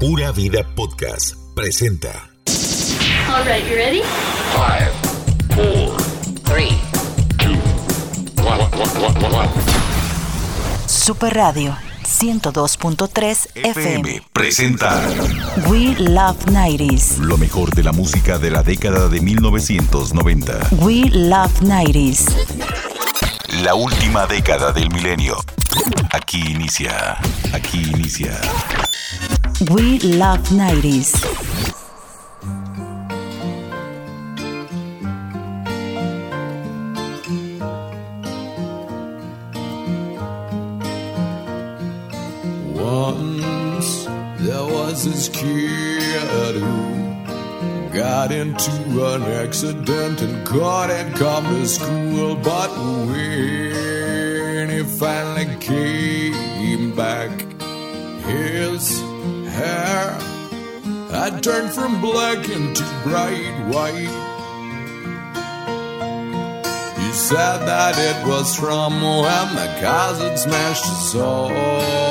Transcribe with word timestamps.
Pura 0.00 0.30
Vida 0.30 0.62
Podcast 0.76 1.34
presenta. 1.54 2.30
All 3.28 3.44
right, 3.44 3.64
you 3.68 3.74
ready? 3.74 4.02
Five, 4.54 4.92
four, 5.54 5.96
three, 6.44 6.76
two, 7.38 7.56
one, 8.44 8.60
one, 8.78 9.22
one, 9.22 9.34
one. 9.34 9.48
Super 10.86 11.34
Radio 11.34 11.76
102.3 12.04 13.48
FM. 13.54 14.22
presenta 14.32 15.02
We 15.68 15.96
Love 15.98 16.44
90s. 16.46 17.18
lo 17.18 17.36
mejor 17.36 17.74
de 17.74 17.82
la 17.82 17.92
música 17.92 18.38
de 18.38 18.50
la 18.50 18.62
década 18.62 19.08
de 19.08 19.20
1990. 19.20 20.68
We 20.80 21.10
Love 21.10 21.60
90s. 21.62 22.24
La 23.62 23.74
última 23.74 24.26
década 24.26 24.70
del 24.72 24.90
milenio. 24.90 25.36
Aquí 26.12 26.40
inicia. 26.52 27.18
Aquí 27.52 27.82
inicia. 27.82 28.40
We 29.60 29.98
Love 29.98 30.38
90s. 30.50 31.18
Once 42.72 44.06
there 44.38 44.62
was 44.62 45.04
this 45.04 45.28
kid 45.28 46.54
who 46.54 47.92
got 47.92 48.30
into 48.30 48.70
an 49.12 49.22
accident 49.24 50.22
and 50.22 50.46
couldn't 50.46 51.14
come 51.14 51.44
to 51.46 51.66
school. 51.66 52.36
But 52.36 52.70
when 53.08 54.70
he 54.70 54.84
finally 54.84 55.56
came 55.58 56.94
back, 56.94 57.44
his 58.22 59.07
hair 59.58 60.10
had 61.10 61.42
turned 61.42 61.72
from 61.72 62.00
black 62.00 62.48
into 62.48 62.84
bright 63.04 63.56
white. 63.66 64.14
He 67.00 67.12
said 67.12 67.58
that 67.66 67.94
it 67.98 68.26
was 68.26 68.56
from 68.56 68.92
when 69.02 69.48
the 69.60 69.68
had 70.20 70.38
smashed 70.38 70.86
his 70.86 71.12
so 71.12 72.07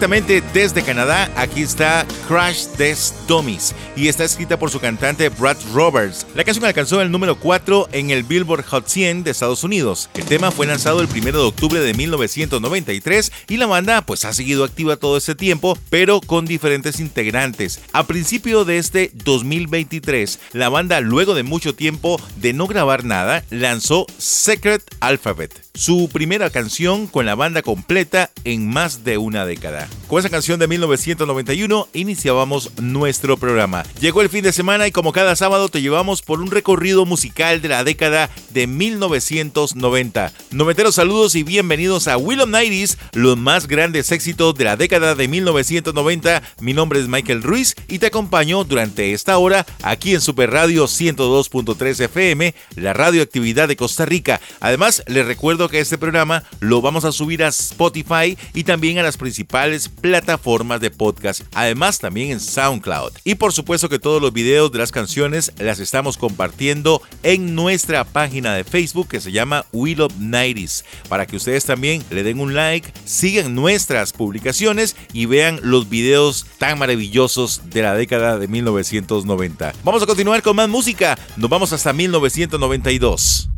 Directamente 0.00 0.42
desde 0.52 0.82
Canadá, 0.82 1.30
aquí 1.36 1.62
está 1.62 2.06
Crash 2.26 2.66
Test 2.76 3.14
Dummies 3.28 3.74
y 3.94 4.08
está 4.08 4.24
escrita 4.24 4.58
por 4.58 4.70
su 4.70 4.80
cantante 4.80 5.28
Brad 5.28 5.56
Roberts. 5.72 6.26
La 6.34 6.44
canción 6.44 6.64
alcanzó 6.64 7.00
el 7.00 7.10
número 7.10 7.38
4 7.38 7.90
en 7.92 8.10
el 8.10 8.24
Billboard 8.24 8.64
Hot 8.64 8.88
100 8.88 9.22
de 9.22 9.30
Estados 9.30 9.62
Unidos. 9.62 10.10
El 10.14 10.24
tema 10.24 10.50
fue 10.50 10.66
lanzado 10.66 11.00
el 11.00 11.08
1 11.08 11.32
de 11.32 11.38
octubre 11.38 11.80
de 11.80 11.94
1993 11.94 13.32
y 13.48 13.56
la 13.58 13.66
banda 13.66 14.02
pues 14.02 14.24
ha 14.24 14.32
seguido 14.32 14.64
activa 14.64 14.96
todo 14.96 15.16
este 15.16 15.34
tiempo, 15.34 15.78
pero 15.88 16.20
con 16.20 16.46
diferentes 16.46 16.98
integrantes. 16.98 17.80
A 17.92 18.06
principio 18.06 18.64
de 18.64 18.78
este 18.78 19.12
2023, 19.14 20.40
la 20.52 20.68
banda 20.68 21.00
luego 21.00 21.34
de 21.34 21.44
mucho 21.44 21.74
tiempo 21.74 22.20
de 22.36 22.52
no 22.52 22.66
grabar 22.66 23.04
nada, 23.04 23.44
lanzó 23.50 24.06
Secret 24.18 24.82
Alphabet 25.00 25.70
su 25.80 26.10
primera 26.12 26.50
canción 26.50 27.06
con 27.06 27.24
la 27.26 27.34
banda 27.34 27.62
completa 27.62 28.30
en 28.44 28.68
más 28.68 29.04
de 29.04 29.18
una 29.18 29.46
década. 29.46 29.88
De 30.40 30.66
1991 30.66 31.88
iniciábamos 31.92 32.70
nuestro 32.80 33.36
programa. 33.36 33.84
Llegó 34.00 34.22
el 34.22 34.30
fin 34.30 34.42
de 34.42 34.54
semana 34.54 34.86
y 34.86 34.90
como 34.90 35.12
cada 35.12 35.36
sábado 35.36 35.68
te 35.68 35.82
llevamos 35.82 36.22
por 36.22 36.40
un 36.40 36.50
recorrido 36.50 37.04
musical 37.04 37.60
de 37.60 37.68
la 37.68 37.84
década 37.84 38.30
de 38.48 38.66
1990. 38.66 40.32
Noventeros 40.50 40.94
saludos 40.94 41.34
y 41.34 41.42
bienvenidos 41.42 42.08
a 42.08 42.16
Will 42.16 42.40
of 42.40 42.48
Nighties, 42.48 42.96
los 43.12 43.36
más 43.36 43.68
grandes 43.68 44.12
éxitos 44.12 44.54
de 44.54 44.64
la 44.64 44.78
década 44.78 45.14
de 45.14 45.28
1990. 45.28 46.42
Mi 46.60 46.72
nombre 46.72 47.00
es 47.00 47.06
Michael 47.06 47.42
Ruiz 47.42 47.76
y 47.86 47.98
te 47.98 48.06
acompaño 48.06 48.64
durante 48.64 49.12
esta 49.12 49.36
hora 49.36 49.66
aquí 49.82 50.14
en 50.14 50.22
Super 50.22 50.50
Radio 50.50 50.86
102.3 50.86 52.00
FM, 52.00 52.54
la 52.76 52.94
radioactividad 52.94 53.68
de 53.68 53.76
Costa 53.76 54.06
Rica. 54.06 54.40
Además, 54.60 55.04
les 55.06 55.26
recuerdo 55.26 55.68
que 55.68 55.80
este 55.80 55.98
programa 55.98 56.44
lo 56.60 56.80
vamos 56.80 57.04
a 57.04 57.12
subir 57.12 57.44
a 57.44 57.48
Spotify 57.48 58.38
y 58.54 58.64
también 58.64 58.96
a 58.96 59.02
las 59.02 59.18
principales 59.18 59.90
plataformas 59.90 60.29
de 60.36 60.90
podcast, 60.90 61.42
además 61.54 61.98
también 61.98 62.30
en 62.30 62.40
SoundCloud. 62.40 63.12
Y 63.24 63.34
por 63.34 63.52
supuesto 63.52 63.88
que 63.88 63.98
todos 63.98 64.22
los 64.22 64.32
videos 64.32 64.70
de 64.70 64.78
las 64.78 64.92
canciones 64.92 65.52
las 65.58 65.80
estamos 65.80 66.16
compartiendo 66.16 67.02
en 67.22 67.54
nuestra 67.54 68.04
página 68.04 68.54
de 68.54 68.64
Facebook 68.64 69.08
que 69.08 69.20
se 69.20 69.32
llama 69.32 69.66
Will 69.72 70.02
of 70.02 70.16
Nighties, 70.18 70.84
para 71.08 71.26
que 71.26 71.36
ustedes 71.36 71.64
también 71.64 72.04
le 72.10 72.22
den 72.22 72.40
un 72.40 72.54
like, 72.54 72.92
sigan 73.04 73.54
nuestras 73.54 74.12
publicaciones 74.12 74.96
y 75.12 75.26
vean 75.26 75.58
los 75.62 75.88
videos 75.88 76.46
tan 76.58 76.78
maravillosos 76.78 77.62
de 77.70 77.82
la 77.82 77.94
década 77.94 78.38
de 78.38 78.48
1990. 78.48 79.72
Vamos 79.84 80.02
a 80.02 80.06
continuar 80.06 80.42
con 80.42 80.56
más 80.56 80.68
música, 80.68 81.18
nos 81.36 81.50
vamos 81.50 81.72
hasta 81.72 81.92
1992. 81.92 83.50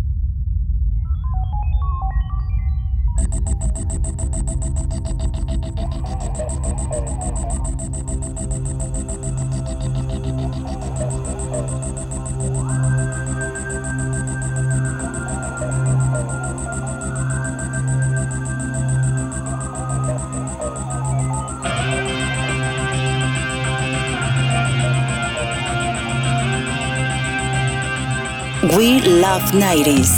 We 28.77 29.01
love 29.03 29.43
90s. 29.53 30.13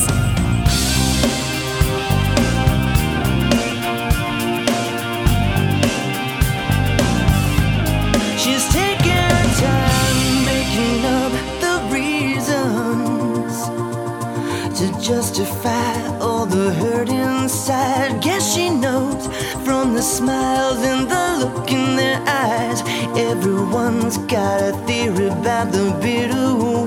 She's 8.38 8.64
taking 8.72 9.44
time 9.58 10.44
making 10.44 11.04
up 11.04 11.32
the 11.64 11.76
reasons 11.92 13.54
to 14.78 15.00
justify 15.00 16.18
all 16.18 16.46
the. 16.46 16.64
Guess 18.24 18.54
she 18.54 18.70
knows 18.70 19.26
from 19.66 19.92
the 19.92 20.00
smiles 20.00 20.78
and 20.78 21.06
the 21.10 21.44
look 21.44 21.70
in 21.70 21.94
their 21.94 22.18
eyes. 22.26 22.80
Everyone's 23.16 24.16
got 24.16 24.62
a 24.62 24.72
theory 24.86 25.26
about 25.26 25.70
the 25.70 25.94
bitter. 26.00 26.83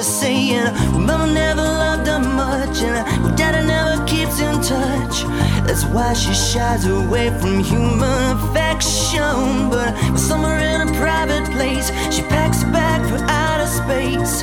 They're 0.00 0.08
saying, 0.08 0.72
Mama 1.04 1.30
never 1.30 1.60
loved 1.60 2.06
her 2.06 2.20
much, 2.20 2.80
and 2.80 3.22
well, 3.22 3.36
Daddy 3.36 3.66
never 3.66 4.02
keeps 4.06 4.40
in 4.40 4.54
touch. 4.62 5.24
That's 5.66 5.84
why 5.84 6.14
she 6.14 6.32
shies 6.32 6.86
away 6.86 7.28
from 7.38 7.62
human 7.62 8.38
affection. 8.38 9.68
But 9.68 9.92
somewhere 10.16 10.58
in 10.58 10.88
a 10.88 10.92
private 10.98 11.44
place, 11.52 11.88
she 12.10 12.22
packs 12.22 12.62
a 12.62 12.66
bag 12.72 13.06
for 13.10 13.22
outer 13.28 13.66
space. 13.66 14.42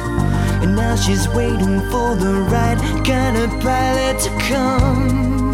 And 0.61 0.75
now 0.75 0.95
she's 0.95 1.27
waiting 1.29 1.79
for 1.89 2.15
the 2.15 2.45
right 2.51 2.77
kind 3.03 3.37
of 3.37 3.49
pilot 3.59 4.19
to 4.25 4.29
come. 4.47 5.46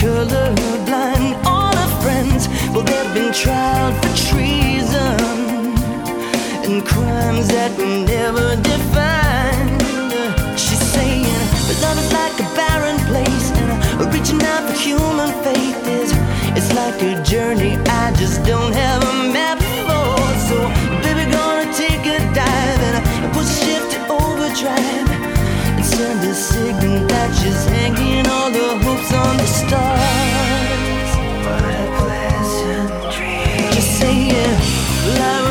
Colorblind. 0.00 1.36
All 1.44 1.74
her 1.76 1.90
friends, 2.02 2.48
well, 2.72 2.82
they've 2.82 3.14
been 3.14 3.32
tried 3.32 3.92
for 4.00 4.12
treason 4.28 5.20
and 6.66 6.84
crimes 6.86 7.48
that 7.48 7.70
were 7.76 8.00
never 8.16 8.56
defined. 8.62 9.82
She's 10.58 10.84
saying, 10.94 11.44
but 11.66 11.76
love 11.84 11.98
is 12.02 12.10
like 12.12 12.36
a 12.40 12.48
barren 12.56 12.98
place, 13.10 13.50
and 14.00 14.14
reaching 14.14 14.42
out 14.52 14.62
for 14.68 14.76
human 14.88 15.30
faith 15.44 15.80
is 15.86 16.10
it's 16.56 16.72
like 16.74 16.98
a 17.02 17.22
journey 17.22 17.76
I 17.86 18.12
just 18.16 18.42
don't 18.44 18.72
have 18.72 19.02
a 19.02 19.32
map 19.32 19.59
stars. 29.70 31.10
What 31.46 31.62
a 31.62 31.86
pleasant 32.00 32.90
dream. 33.14 33.70
Just 33.70 34.00
saying, 34.00 34.56
I 35.14 35.49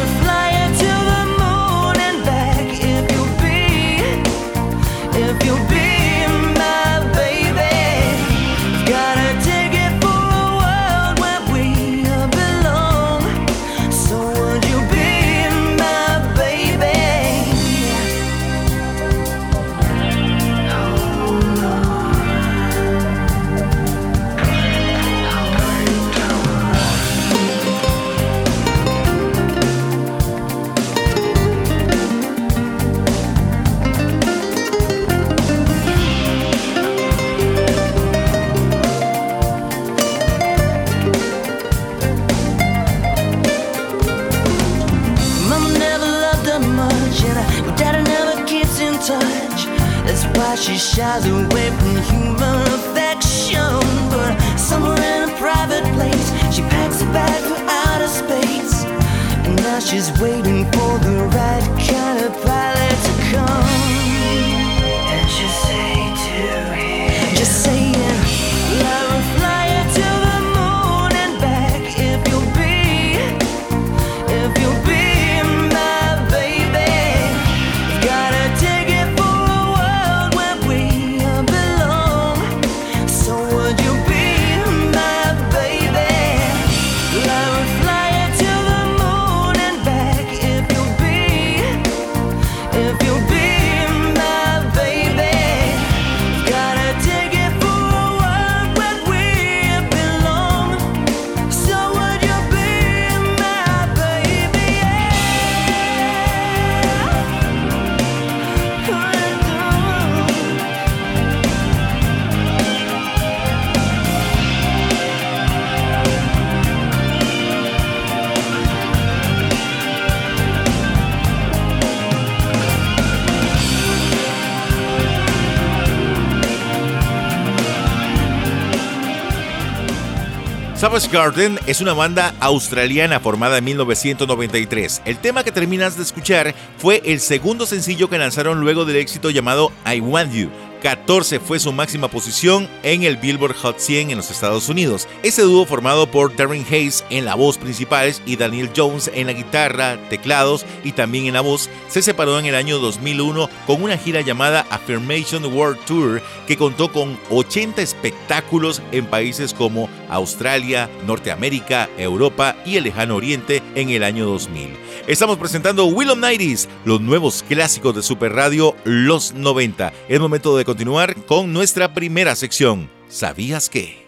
Savage 130.89 131.09
Garden 131.11 131.59
es 131.67 131.81
una 131.81 131.93
banda 131.93 132.33
australiana 132.39 133.19
formada 133.19 133.59
en 133.59 133.63
1993. 133.63 135.03
El 135.05 135.19
tema 135.19 135.43
que 135.43 135.51
terminas 135.51 135.95
de 135.95 136.01
escuchar 136.01 136.55
fue 136.79 137.03
el 137.05 137.19
segundo 137.19 137.67
sencillo 137.67 138.09
que 138.09 138.17
lanzaron 138.17 138.59
luego 138.59 138.85
del 138.85 138.95
éxito 138.95 139.29
llamado 139.29 139.71
I 139.85 139.99
Want 139.99 140.33
You 140.33 140.49
14 140.81 141.39
fue 141.39 141.59
su 141.59 141.71
máxima 141.71 142.07
posición 142.07 142.67
en 142.83 143.03
el 143.03 143.17
Billboard 143.17 143.55
Hot 143.55 143.79
100 143.79 144.11
en 144.11 144.17
los 144.17 144.31
Estados 144.31 144.69
Unidos. 144.69 145.07
Ese 145.23 145.41
dúo 145.41 145.65
formado 145.65 146.09
por 146.09 146.35
Darren 146.35 146.65
Hayes 146.69 147.03
en 147.09 147.25
la 147.25 147.35
voz 147.35 147.57
principal 147.57 147.99
y 148.25 148.37
Daniel 148.37 148.69
Jones 148.75 149.11
en 149.13 149.27
la 149.27 149.33
guitarra, 149.33 149.97
teclados 150.09 150.65
y 150.83 150.93
también 150.93 151.25
en 151.25 151.33
la 151.33 151.41
voz, 151.41 151.69
se 151.89 152.01
separó 152.01 152.39
en 152.39 152.45
el 152.45 152.55
año 152.55 152.79
2001 152.79 153.49
con 153.67 153.83
una 153.83 153.97
gira 153.97 154.21
llamada 154.21 154.65
Affirmation 154.69 155.45
World 155.45 155.83
Tour 155.85 156.21
que 156.47 156.57
contó 156.57 156.91
con 156.91 157.17
80 157.29 157.81
espectáculos 157.81 158.81
en 158.91 159.05
países 159.05 159.53
como 159.53 159.89
Australia, 160.09 160.89
Norteamérica, 161.05 161.89
Europa 161.97 162.55
y 162.65 162.77
el 162.77 162.85
lejano 162.85 163.15
oriente 163.15 163.61
en 163.75 163.89
el 163.89 164.03
año 164.03 164.25
2000. 164.25 164.88
Estamos 165.09 165.39
presentando 165.39 165.85
Will 165.87 166.11
of 166.11 166.19
Nighties, 166.19 166.69
los 166.85 167.01
nuevos 167.01 167.43
clásicos 167.49 167.95
de 167.95 168.03
Super 168.03 168.31
Radio 168.31 168.75
Los 168.83 169.33
90. 169.33 169.91
Es 170.07 170.19
momento 170.19 170.55
de 170.55 170.63
continuar 170.65 171.15
con 171.25 171.51
nuestra 171.51 171.95
primera 171.95 172.35
sección. 172.35 172.91
¿Sabías 173.07 173.71
qué? 173.71 174.05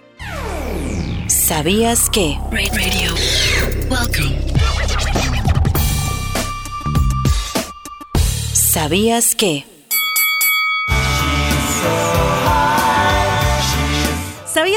¿Sabías 1.25 2.07
qué? 2.11 2.37
Radio. 2.51 3.15
Welcome. 3.89 4.45
¿Sabías 8.53 9.33
qué? 9.33 9.65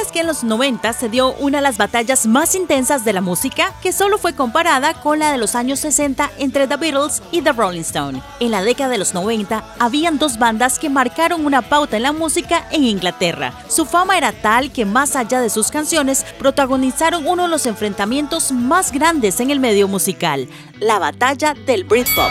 ¿Sabías 0.05 0.13
que 0.13 0.21
en 0.21 0.27
los 0.27 0.45
90 0.45 0.93
se 0.93 1.09
dio 1.09 1.33
una 1.35 1.59
de 1.59 1.63
las 1.63 1.79
batallas 1.79 2.27
más 2.27 2.55
intensas 2.55 3.07
de 3.07 3.15
la 3.15 3.23
música, 3.23 3.73
que 3.81 3.91
solo 3.91 4.19
fue 4.19 4.35
comparada 4.35 4.93
con 4.93 5.19
la 5.19 5.33
de 5.33 5.39
los 5.39 5.55
años 5.55 5.81
60 5.81 6.31
entre 6.39 6.67
The 6.67 6.77
Beatles 6.77 7.23
y 7.33 7.41
The 7.41 7.53
Rolling 7.53 7.81
Stone? 7.81 8.21
En 8.39 8.51
la 8.51 8.63
década 8.63 8.91
de 8.91 8.99
los 8.99 9.15
90 9.15 9.65
habían 9.79 10.19
dos 10.19 10.39
bandas 10.39 10.79
que 10.79 10.91
marcaron 10.91 11.47
una 11.47 11.63
pauta 11.63 11.97
en 11.97 12.03
la 12.03 12.13
música 12.13 12.69
en 12.71 12.85
Inglaterra. 12.85 13.55
Su 13.69 13.87
fama 13.87 14.19
era 14.19 14.33
tal 14.33 14.73
que 14.73 14.85
más 14.85 15.17
allá 15.17 15.41
de 15.41 15.49
sus 15.49 15.71
canciones 15.71 16.27
protagonizaron 16.39 17.27
uno 17.27 17.45
de 17.45 17.49
los 17.49 17.65
enfrentamientos 17.65 18.53
más 18.53 18.93
grandes 18.93 19.41
en 19.41 19.51
el 19.51 19.59
medio 19.59 19.89
musical, 19.89 20.49
la 20.81 20.99
batalla 20.99 21.55
del 21.67 21.85
Britpop. 21.85 22.31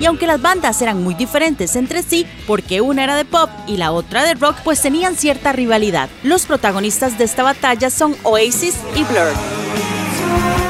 Y 0.00 0.06
aunque 0.06 0.26
las 0.26 0.40
bandas 0.40 0.80
eran 0.82 1.04
muy 1.04 1.14
diferentes 1.14 1.76
entre 1.76 2.02
sí, 2.02 2.26
porque 2.46 2.80
una 2.80 3.04
era 3.04 3.14
de 3.14 3.26
pop 3.26 3.50
y 3.66 3.76
la 3.76 3.92
otra 3.92 4.24
de 4.24 4.34
rock, 4.34 4.56
pues 4.64 4.80
tenían 4.80 5.14
cierta 5.14 5.52
rivalidad. 5.52 6.08
Los 6.22 6.46
protagonistas 6.46 7.18
de 7.18 7.24
esta 7.24 7.42
batalla 7.42 7.90
son 7.90 8.16
Oasis 8.24 8.76
y 8.96 9.04
Blur. 9.04 9.59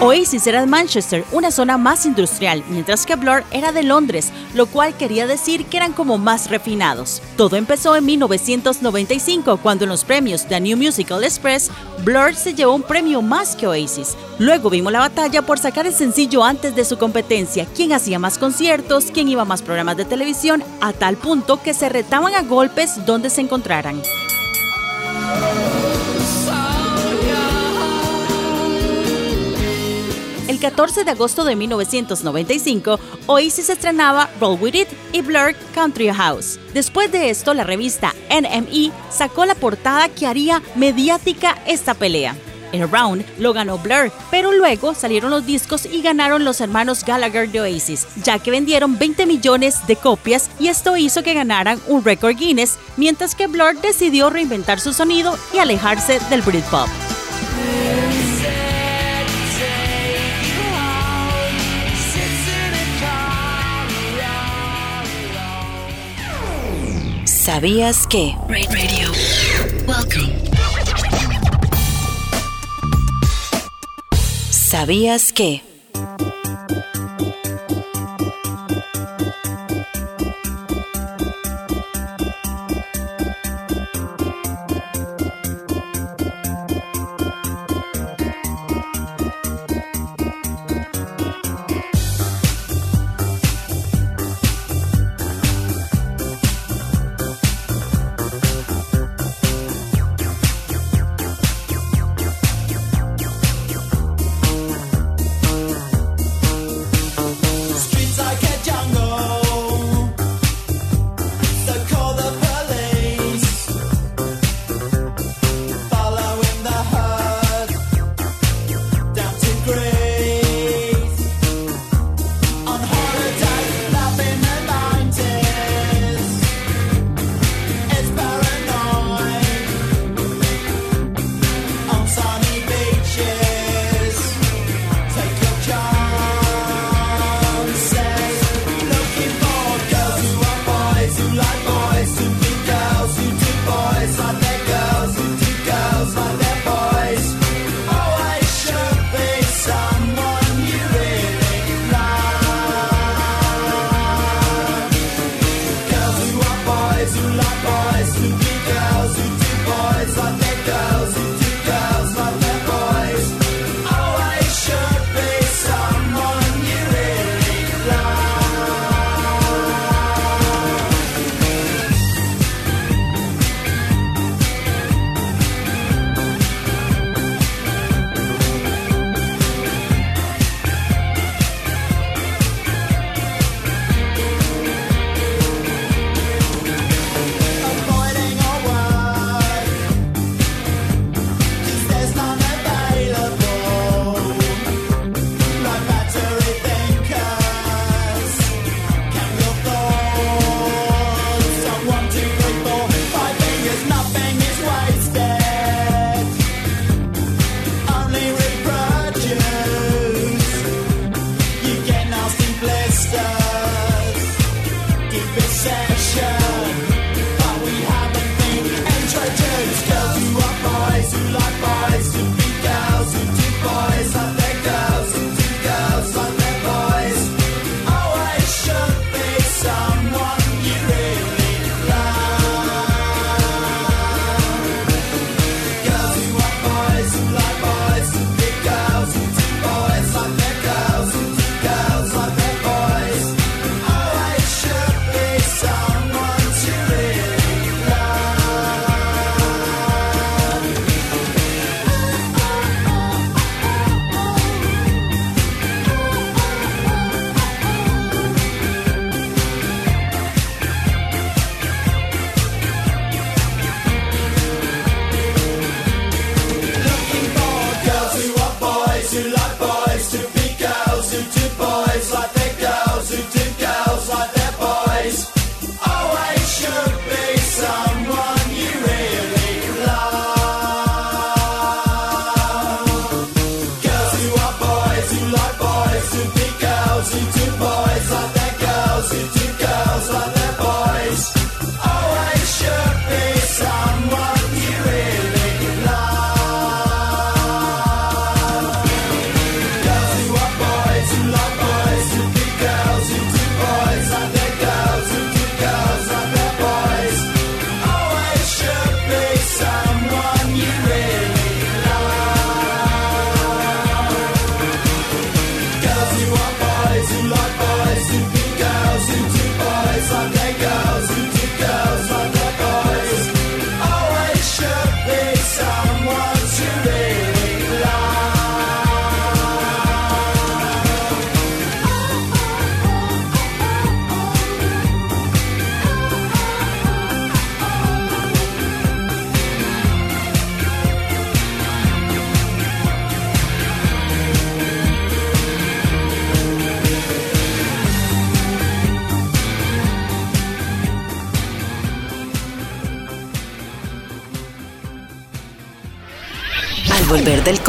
Oasis 0.03 0.47
era 0.47 0.63
de 0.63 0.67
Manchester, 0.67 1.27
una 1.31 1.51
zona 1.51 1.77
más 1.77 2.07
industrial, 2.07 2.65
mientras 2.71 3.05
que 3.05 3.17
Blur 3.17 3.45
era 3.51 3.71
de 3.71 3.83
Londres, 3.83 4.33
lo 4.55 4.65
cual 4.65 4.97
quería 4.97 5.27
decir 5.27 5.67
que 5.67 5.77
eran 5.77 5.93
como 5.93 6.17
más 6.17 6.49
refinados. 6.49 7.21
Todo 7.37 7.57
empezó 7.57 7.95
en 7.95 8.07
1995, 8.07 9.59
cuando 9.59 9.85
en 9.85 9.91
los 9.91 10.05
premios 10.05 10.47
The 10.47 10.59
New 10.59 10.79
Musical 10.79 11.23
Express, 11.23 11.71
Blur 12.03 12.35
se 12.35 12.55
llevó 12.55 12.75
un 12.75 12.83
premio 12.83 13.21
más 13.21 13.55
que 13.55 13.67
Oasis. 13.67 14.17
Luego 14.39 14.71
vimos 14.71 14.91
la 14.91 15.01
batalla 15.01 15.43
por 15.43 15.59
sacar 15.59 15.87
el 15.87 15.93
sencillo 15.93 16.45
antes 16.45 16.75
de 16.75 16.87
su 16.87 16.97
competencia, 16.97 17.67
quién 17.77 17.93
hacía 17.93 18.19
más 18.19 18.39
conciertos, 18.39 19.11
quién 19.13 19.29
iba 19.29 19.43
a 19.43 19.45
más 19.45 19.61
programas 19.61 19.99
de 19.99 20.07
televisión, 20.07 20.65
a 20.81 20.95
tal 20.95 21.19
punto 21.19 21.63
que 21.63 21.75
se 21.75 21.91
retaban 21.91 22.35
a 22.35 22.41
golpes 22.41 23.05
donde 23.05 23.29
se 23.29 23.43
encontraran. 23.43 24.01
El 30.61 30.69
14 30.73 31.05
de 31.05 31.13
agosto 31.13 31.45
de 31.45 31.57
1995, 31.57 33.01
Oasis 33.29 33.71
estrenaba 33.71 34.29
Roll 34.39 34.59
With 34.61 34.75
It 34.75 34.89
y 35.11 35.23
Blur 35.23 35.55
Country 35.75 36.11
House. 36.11 36.61
Después 36.75 37.11
de 37.11 37.31
esto, 37.31 37.55
la 37.55 37.65
revista 37.65 38.15
NME 38.29 38.93
sacó 39.11 39.47
la 39.47 39.55
portada 39.55 40.11
que 40.11 40.27
haría 40.27 40.61
mediática 40.75 41.57
esta 41.67 41.95
pelea. 41.95 42.37
El 42.73 42.91
round 42.91 43.25
lo 43.39 43.55
ganó 43.55 43.79
Blur, 43.79 44.13
pero 44.31 44.53
luego 44.53 44.95
salieron 44.95 45.31
los 45.31 45.47
discos 45.47 45.87
y 45.87 46.03
ganaron 46.03 46.45
los 46.45 46.61
hermanos 46.61 47.07
Gallagher 47.07 47.51
de 47.51 47.63
Oasis, 47.63 48.07
ya 48.23 48.39
que 48.39 48.51
vendieron 48.51 48.99
20 48.99 49.25
millones 49.25 49.87
de 49.87 49.97
copias 49.97 50.51
y 50.59 50.69
esto 50.69 50.95
hizo 50.99 51.23
que 51.23 51.33
ganaran 51.33 51.81
un 51.87 52.05
récord 52.05 52.37
Guinness, 52.37 52.77
mientras 52.99 53.35
que 53.35 53.47
Blur 53.47 53.81
decidió 53.81 54.29
reinventar 54.29 54.79
su 54.79 54.93
sonido 54.93 55.39
y 55.55 55.59
alejarse 55.59 56.21
del 56.29 56.43
Britpop. 56.43 56.91
¿Sabías 67.53 68.07
qué? 68.07 68.37
Radio. 68.49 69.11
Welcome. 69.85 70.39
¿Sabías 74.51 75.33
qué? 75.33 75.70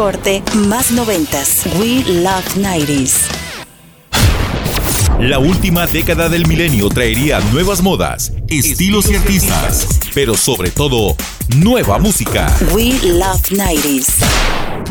Corte, 0.02 0.42
más 0.68 0.90
noventas. 0.90 1.62
We 1.80 2.04
Love 2.12 2.58
90s. 2.58 3.28
La 5.20 5.38
última 5.38 5.86
década 5.86 6.28
del 6.28 6.48
milenio 6.48 6.90
traería 6.90 7.40
nuevas 7.52 7.84
modas, 7.84 8.34
estilos 8.48 9.12
y 9.12 9.16
artistas, 9.16 10.00
pero 10.16 10.36
sobre 10.36 10.72
todo, 10.72 11.16
nueva 11.56 12.00
música. 12.00 12.52
We 12.74 12.94
Love 13.04 13.44
90s. 13.52 14.91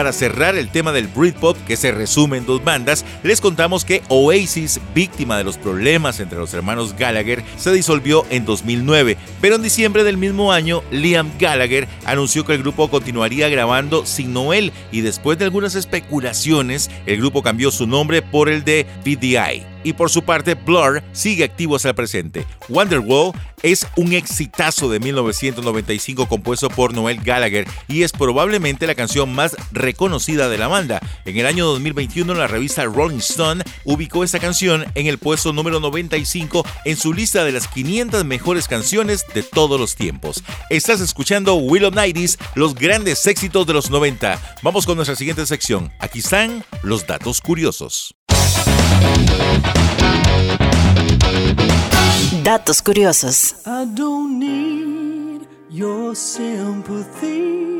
Para 0.00 0.14
cerrar 0.14 0.56
el 0.56 0.70
tema 0.70 0.92
del 0.92 1.08
Britpop, 1.08 1.58
que 1.66 1.76
se 1.76 1.92
resume 1.92 2.38
en 2.38 2.46
dos 2.46 2.64
bandas, 2.64 3.04
les 3.22 3.42
contamos 3.42 3.84
que 3.84 4.00
Oasis, 4.08 4.80
víctima 4.94 5.36
de 5.36 5.44
los 5.44 5.58
problemas 5.58 6.20
entre 6.20 6.38
los 6.38 6.54
hermanos 6.54 6.96
Gallagher, 6.96 7.44
se 7.58 7.70
disolvió 7.70 8.24
en 8.30 8.46
2009, 8.46 9.18
pero 9.42 9.56
en 9.56 9.62
diciembre 9.62 10.02
del 10.02 10.16
mismo 10.16 10.52
año, 10.52 10.82
Liam 10.90 11.30
Gallagher 11.38 11.86
anunció 12.06 12.46
que 12.46 12.54
el 12.54 12.62
grupo 12.62 12.88
continuaría 12.88 13.50
grabando 13.50 14.06
sin 14.06 14.32
Noel 14.32 14.72
y 14.90 15.02
después 15.02 15.36
de 15.36 15.44
algunas 15.44 15.74
especulaciones, 15.74 16.90
el 17.04 17.18
grupo 17.18 17.42
cambió 17.42 17.70
su 17.70 17.86
nombre 17.86 18.22
por 18.22 18.48
el 18.48 18.64
de 18.64 18.86
BDI. 19.04 19.66
Y 19.84 19.94
por 19.94 20.10
su 20.10 20.22
parte, 20.22 20.54
Blur 20.54 21.02
sigue 21.12 21.44
activo 21.44 21.76
hasta 21.76 21.88
el 21.88 21.94
presente. 21.94 22.46
Wonderwall 22.68 23.32
es 23.62 23.86
un 23.96 24.12
exitazo 24.12 24.88
de 24.88 25.00
1995 25.00 26.28
compuesto 26.28 26.68
por 26.70 26.94
Noel 26.94 27.20
Gallagher 27.22 27.66
y 27.88 28.02
es 28.02 28.12
probablemente 28.12 28.86
la 28.86 28.94
canción 28.94 29.32
más 29.34 29.56
reconocida 29.72 30.48
de 30.48 30.58
la 30.58 30.68
banda. 30.68 31.00
En 31.24 31.36
el 31.36 31.46
año 31.46 31.66
2021 31.66 32.34
la 32.34 32.46
revista 32.46 32.84
Rolling 32.84 33.18
Stone 33.18 33.64
ubicó 33.84 34.24
esta 34.24 34.38
canción 34.38 34.86
en 34.94 35.06
el 35.06 35.18
puesto 35.18 35.52
número 35.52 35.80
95 35.80 36.64
en 36.84 36.96
su 36.96 37.12
lista 37.12 37.44
de 37.44 37.52
las 37.52 37.68
500 37.68 38.24
mejores 38.24 38.68
canciones 38.68 39.24
de 39.34 39.42
todos 39.42 39.78
los 39.78 39.94
tiempos. 39.94 40.42
Estás 40.70 41.00
escuchando 41.00 41.54
Willow 41.54 41.90
Nighties, 41.90 42.38
los 42.54 42.74
grandes 42.74 43.26
éxitos 43.26 43.66
de 43.66 43.74
los 43.74 43.90
90. 43.90 44.40
Vamos 44.62 44.86
con 44.86 44.96
nuestra 44.96 45.16
siguiente 45.16 45.44
sección. 45.46 45.92
Aquí 45.98 46.20
están 46.20 46.64
los 46.82 47.06
datos 47.06 47.40
curiosos. 47.40 48.14
Datos 52.42 52.82
curiosos. 52.82 53.54
I 53.64 53.84
don't 53.94 54.38
need 54.38 55.46
your 55.70 56.14
sympathy. 56.16 57.79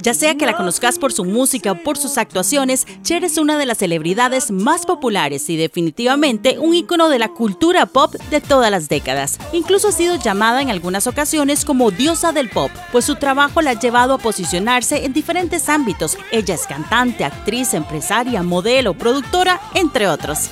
Ya 0.00 0.14
sea 0.14 0.34
que 0.34 0.46
la 0.46 0.56
conozcas 0.56 0.98
por 0.98 1.12
su 1.12 1.24
música 1.24 1.72
o 1.72 1.82
por 1.82 1.96
sus 1.96 2.18
actuaciones, 2.18 2.86
Cher 3.02 3.24
es 3.24 3.38
una 3.38 3.56
de 3.56 3.66
las 3.66 3.78
celebridades 3.78 4.50
más 4.50 4.86
populares 4.86 5.48
y 5.48 5.56
definitivamente 5.56 6.58
un 6.58 6.74
ícono 6.74 7.08
de 7.08 7.18
la 7.18 7.28
cultura 7.28 7.86
pop 7.86 8.14
de 8.30 8.40
todas 8.40 8.70
las 8.70 8.88
décadas. 8.88 9.38
Incluso 9.52 9.88
ha 9.88 9.92
sido 9.92 10.16
llamada 10.16 10.60
en 10.60 10.70
algunas 10.70 11.06
ocasiones 11.06 11.64
como 11.64 11.90
diosa 11.90 12.32
del 12.32 12.50
pop, 12.50 12.70
pues 12.92 13.04
su 13.04 13.16
trabajo 13.16 13.62
la 13.62 13.70
ha 13.70 13.80
llevado 13.80 14.14
a 14.14 14.18
posicionarse 14.18 15.04
en 15.04 15.12
diferentes 15.12 15.68
ámbitos. 15.68 16.18
Ella 16.32 16.54
es 16.54 16.66
cantante, 16.66 17.24
actriz, 17.24 17.74
empresaria, 17.74 18.42
modelo, 18.42 18.94
productora, 18.94 19.60
entre 19.74 20.08
otros. 20.08 20.50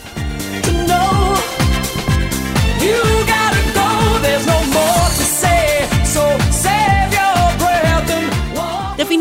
No, 0.86 1.32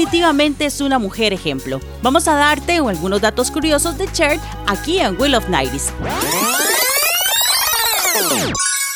Definitivamente 0.01 0.65
es 0.65 0.81
una 0.81 0.97
mujer 0.97 1.31
ejemplo. 1.31 1.79
Vamos 2.01 2.27
a 2.27 2.33
darte 2.33 2.77
algunos 2.77 3.21
datos 3.21 3.51
curiosos 3.51 3.99
de 3.99 4.11
Cher 4.11 4.39
aquí 4.65 4.97
en 4.97 5.15
Will 5.21 5.35
of 5.35 5.47
Nighties. 5.47 5.93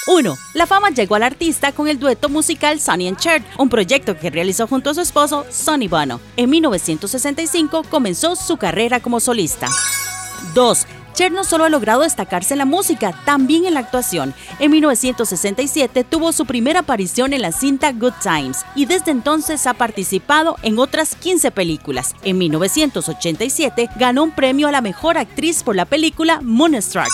1. 0.08 0.38
La 0.56 0.66
fama 0.66 0.90
llegó 0.90 1.14
al 1.14 1.22
artista 1.22 1.72
con 1.74 1.88
el 1.88 2.00
dueto 2.00 2.28
musical 2.28 2.80
Sonny 2.80 3.08
and 3.08 3.20
Cher, 3.20 3.44
un 3.60 3.70
proyecto 3.70 4.18
que 4.18 4.32
realizó 4.32 4.66
junto 4.66 4.90
a 4.90 4.94
su 4.96 5.02
esposo 5.02 5.46
Sonny 5.52 5.88
Bono. 5.88 6.20
En 6.38 6.50
1965 6.50 7.84
comenzó 7.88 8.36
su 8.36 8.58
carrera 8.58 9.00
como 9.00 9.20
solista. 9.20 9.70
2. 10.56 10.88
Cher 11.16 11.32
no 11.32 11.46
solo 11.46 11.64
ha 11.64 11.70
logrado 11.70 12.02
destacarse 12.02 12.54
en 12.54 12.58
la 12.58 12.66
música, 12.66 13.14
también 13.24 13.66
en 13.66 13.74
la 13.74 13.80
actuación. 13.80 14.34
En 14.60 14.70
1967 14.70 16.04
tuvo 16.04 16.34
su 16.34 16.46
primera 16.46 16.82
aparición 16.82 17.32
en 17.32 17.42
la 17.42 17.54
cinta 17.54 17.94
Good 17.94 18.14
Times 18.22 18.66
y 18.76 18.86
desde 18.86 19.12
entonces 19.12 19.66
ha 19.66 19.74
participado 19.74 20.58
en 20.62 20.78
otras 20.78 21.16
15 21.16 21.52
películas. 21.52 22.16
En 22.24 22.38
1987 22.38 23.90
ganó 23.96 24.24
un 24.24 24.32
premio 24.32 24.68
a 24.68 24.72
la 24.72 24.82
mejor 24.82 25.18
actriz 25.18 25.64
por 25.64 25.78
la 25.78 25.86
película 25.86 26.42
Moonstruck. 26.42 27.08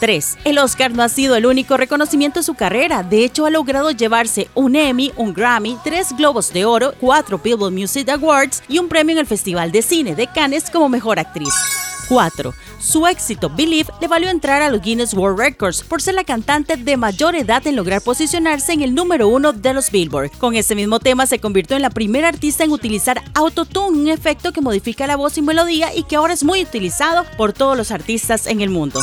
3. 0.00 0.38
El 0.44 0.58
Oscar 0.58 0.90
no 0.90 1.04
ha 1.04 1.08
sido 1.08 1.36
el 1.36 1.46
único 1.46 1.76
reconocimiento 1.76 2.40
de 2.40 2.44
su 2.44 2.54
carrera, 2.54 3.04
de 3.04 3.24
hecho 3.24 3.46
ha 3.46 3.50
logrado 3.50 3.92
llevarse 3.92 4.48
un 4.56 4.74
Emmy, 4.74 5.12
un 5.16 5.32
Grammy, 5.32 5.78
tres 5.84 6.08
Globos 6.16 6.52
de 6.52 6.64
Oro, 6.64 6.92
cuatro 7.00 7.38
Billboard 7.38 7.72
Music 7.72 8.08
Awards 8.08 8.64
y 8.68 8.80
un 8.80 8.88
premio 8.88 9.12
en 9.12 9.20
el 9.20 9.26
Festival 9.26 9.70
de 9.70 9.80
Cine 9.80 10.16
de 10.16 10.26
Cannes 10.26 10.70
como 10.70 10.88
Mejor 10.88 11.20
Actriz. 11.20 11.54
4. 12.12 12.52
Su 12.78 13.06
éxito 13.06 13.48
Believe 13.48 13.90
le 13.98 14.06
valió 14.06 14.28
entrar 14.28 14.60
a 14.60 14.68
los 14.68 14.82
Guinness 14.82 15.14
World 15.14 15.38
Records 15.38 15.82
por 15.82 16.02
ser 16.02 16.12
la 16.12 16.24
cantante 16.24 16.76
de 16.76 16.98
mayor 16.98 17.34
edad 17.34 17.66
en 17.66 17.74
lograr 17.74 18.02
posicionarse 18.02 18.74
en 18.74 18.82
el 18.82 18.94
número 18.94 19.28
uno 19.28 19.54
de 19.54 19.72
los 19.72 19.90
Billboard. 19.90 20.30
Con 20.32 20.54
ese 20.54 20.74
mismo 20.74 21.00
tema 21.00 21.24
se 21.24 21.38
convirtió 21.38 21.74
en 21.74 21.80
la 21.80 21.88
primera 21.88 22.28
artista 22.28 22.64
en 22.64 22.72
utilizar 22.72 23.22
autotune, 23.32 23.98
un 23.98 24.08
efecto 24.08 24.52
que 24.52 24.60
modifica 24.60 25.06
la 25.06 25.16
voz 25.16 25.38
y 25.38 25.42
melodía 25.42 25.94
y 25.94 26.02
que 26.02 26.16
ahora 26.16 26.34
es 26.34 26.44
muy 26.44 26.60
utilizado 26.60 27.24
por 27.38 27.54
todos 27.54 27.78
los 27.78 27.90
artistas 27.90 28.46
en 28.46 28.60
el 28.60 28.68
mundo. 28.68 29.00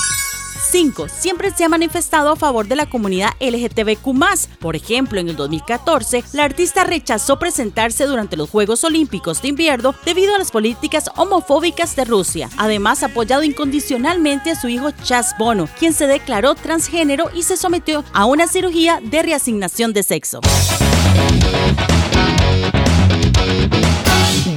5. 0.69 1.07
Siempre 1.09 1.51
se 1.51 1.63
ha 1.63 1.69
manifestado 1.69 2.31
a 2.31 2.35
favor 2.35 2.67
de 2.67 2.75
la 2.75 2.89
comunidad 2.89 3.31
LGTBQ+. 3.39 4.13
Por 4.59 4.75
ejemplo, 4.75 5.19
en 5.19 5.29
el 5.29 5.35
2014, 5.35 6.23
la 6.33 6.43
artista 6.43 6.83
rechazó 6.83 7.39
presentarse 7.39 8.05
durante 8.05 8.37
los 8.37 8.49
Juegos 8.49 8.83
Olímpicos 8.83 9.41
de 9.41 9.49
Invierno 9.49 9.95
debido 10.05 10.35
a 10.35 10.37
las 10.37 10.51
políticas 10.51 11.09
homofóbicas 11.15 11.95
de 11.95 12.05
Rusia. 12.05 12.49
Además, 12.57 13.03
ha 13.03 13.07
apoyado 13.07 13.43
incondicionalmente 13.43 14.51
a 14.51 14.59
su 14.59 14.67
hijo 14.67 14.91
Chas 15.03 15.35
Bono, 15.37 15.67
quien 15.79 15.93
se 15.93 16.07
declaró 16.07 16.55
transgénero 16.55 17.29
y 17.33 17.43
se 17.43 17.57
sometió 17.57 18.03
a 18.13 18.25
una 18.25 18.47
cirugía 18.47 18.99
de 19.03 19.23
reasignación 19.23 19.93
de 19.93 20.03
sexo. 20.03 20.41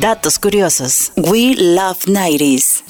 Datos 0.01 0.39
curiosos. 0.39 1.13
We 1.17 1.55
love 1.55 2.07
90s. 2.07 2.82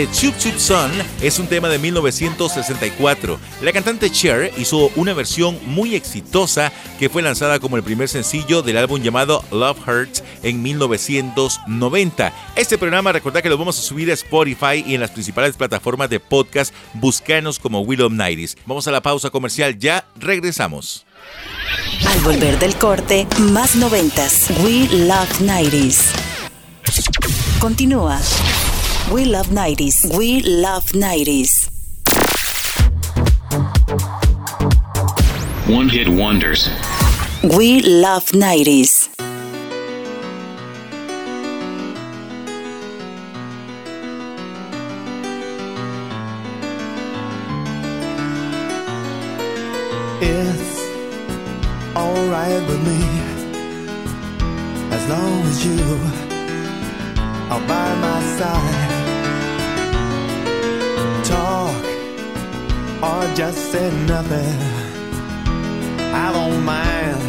The 0.00 0.10
Chup 0.12 0.34
Chup 0.38 0.56
Son 0.56 0.90
es 1.20 1.38
un 1.38 1.46
tema 1.46 1.68
de 1.68 1.78
1964. 1.78 3.38
La 3.60 3.70
cantante 3.70 4.10
Cher 4.10 4.50
hizo 4.56 4.90
una 4.96 5.12
versión 5.12 5.58
muy 5.66 5.94
exitosa 5.94 6.72
que 6.98 7.10
fue 7.10 7.20
lanzada 7.20 7.60
como 7.60 7.76
el 7.76 7.82
primer 7.82 8.08
sencillo 8.08 8.62
del 8.62 8.78
álbum 8.78 9.02
llamado 9.02 9.44
Love 9.50 9.86
Hurts 9.86 10.24
en 10.42 10.62
1990. 10.62 12.32
Este 12.56 12.78
programa 12.78 13.12
recordad 13.12 13.42
que 13.42 13.50
lo 13.50 13.58
vamos 13.58 13.78
a 13.78 13.82
subir 13.82 14.10
a 14.10 14.14
Spotify 14.14 14.82
y 14.86 14.94
en 14.94 15.02
las 15.02 15.10
principales 15.10 15.54
plataformas 15.54 16.08
de 16.08 16.18
podcast. 16.18 16.72
Buscanos 16.94 17.58
como 17.58 17.82
Willow 17.82 18.08
Nighties. 18.08 18.56
Vamos 18.64 18.88
a 18.88 18.92
la 18.92 19.02
pausa 19.02 19.28
comercial, 19.28 19.78
ya 19.78 20.06
regresamos. 20.16 21.04
Al 22.08 22.20
volver 22.20 22.58
del 22.58 22.74
corte, 22.76 23.26
más 23.52 23.76
noventas. 23.76 24.46
We 24.64 24.88
love 24.96 25.28
90s. 25.42 26.06
Continúa. 27.60 28.18
We 29.12 29.24
love 29.24 29.48
90s. 29.48 30.16
We 30.16 30.40
love 30.40 30.84
90s. 30.92 31.68
One 35.68 35.88
hit 35.88 36.08
wonders. 36.08 36.68
We 37.42 37.80
love 37.82 38.26
90s. 38.26 39.08
It's 50.22 50.80
alright 51.96 52.62
with 52.68 52.82
me 52.86 53.00
as 54.94 55.08
long 55.08 55.42
as 55.50 55.66
you 55.66 55.82
are 57.50 57.66
by 57.66 57.94
my 57.96 58.38
side. 58.38 58.89
Or 63.20 63.34
just 63.34 63.58
say 63.72 63.90
nothing. 64.06 64.56
I 66.24 66.32
don't 66.32 66.64
mind. 66.64 67.20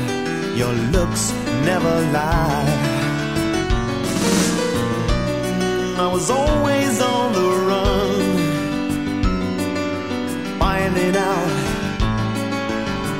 Your 0.58 0.73
looks 0.95 1.34
never 1.69 1.95
lie. 2.17 2.69
I 6.04 6.08
was 6.15 6.30
always 6.30 6.93
on 7.01 7.34
the 7.38 7.49
run, 7.69 8.21
finding 10.60 11.15
out 11.32 11.51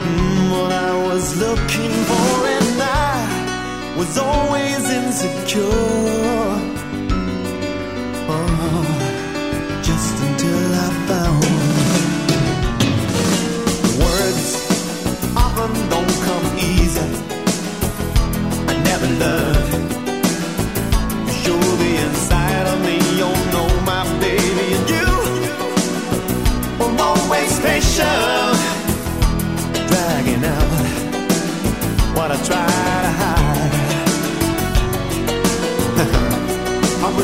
mm, 0.06 0.52
what 0.54 0.72
I 0.72 0.94
was 1.10 1.26
looking 1.44 1.94
for, 2.10 2.32
and 2.58 2.82
I 2.82 3.96
was 4.00 4.18
always 4.18 4.82
insecure. 5.00 5.92
Oh, 8.34 9.11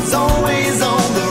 was 0.08 0.14
always 0.14 0.80
on 0.80 1.14
the 1.14 1.27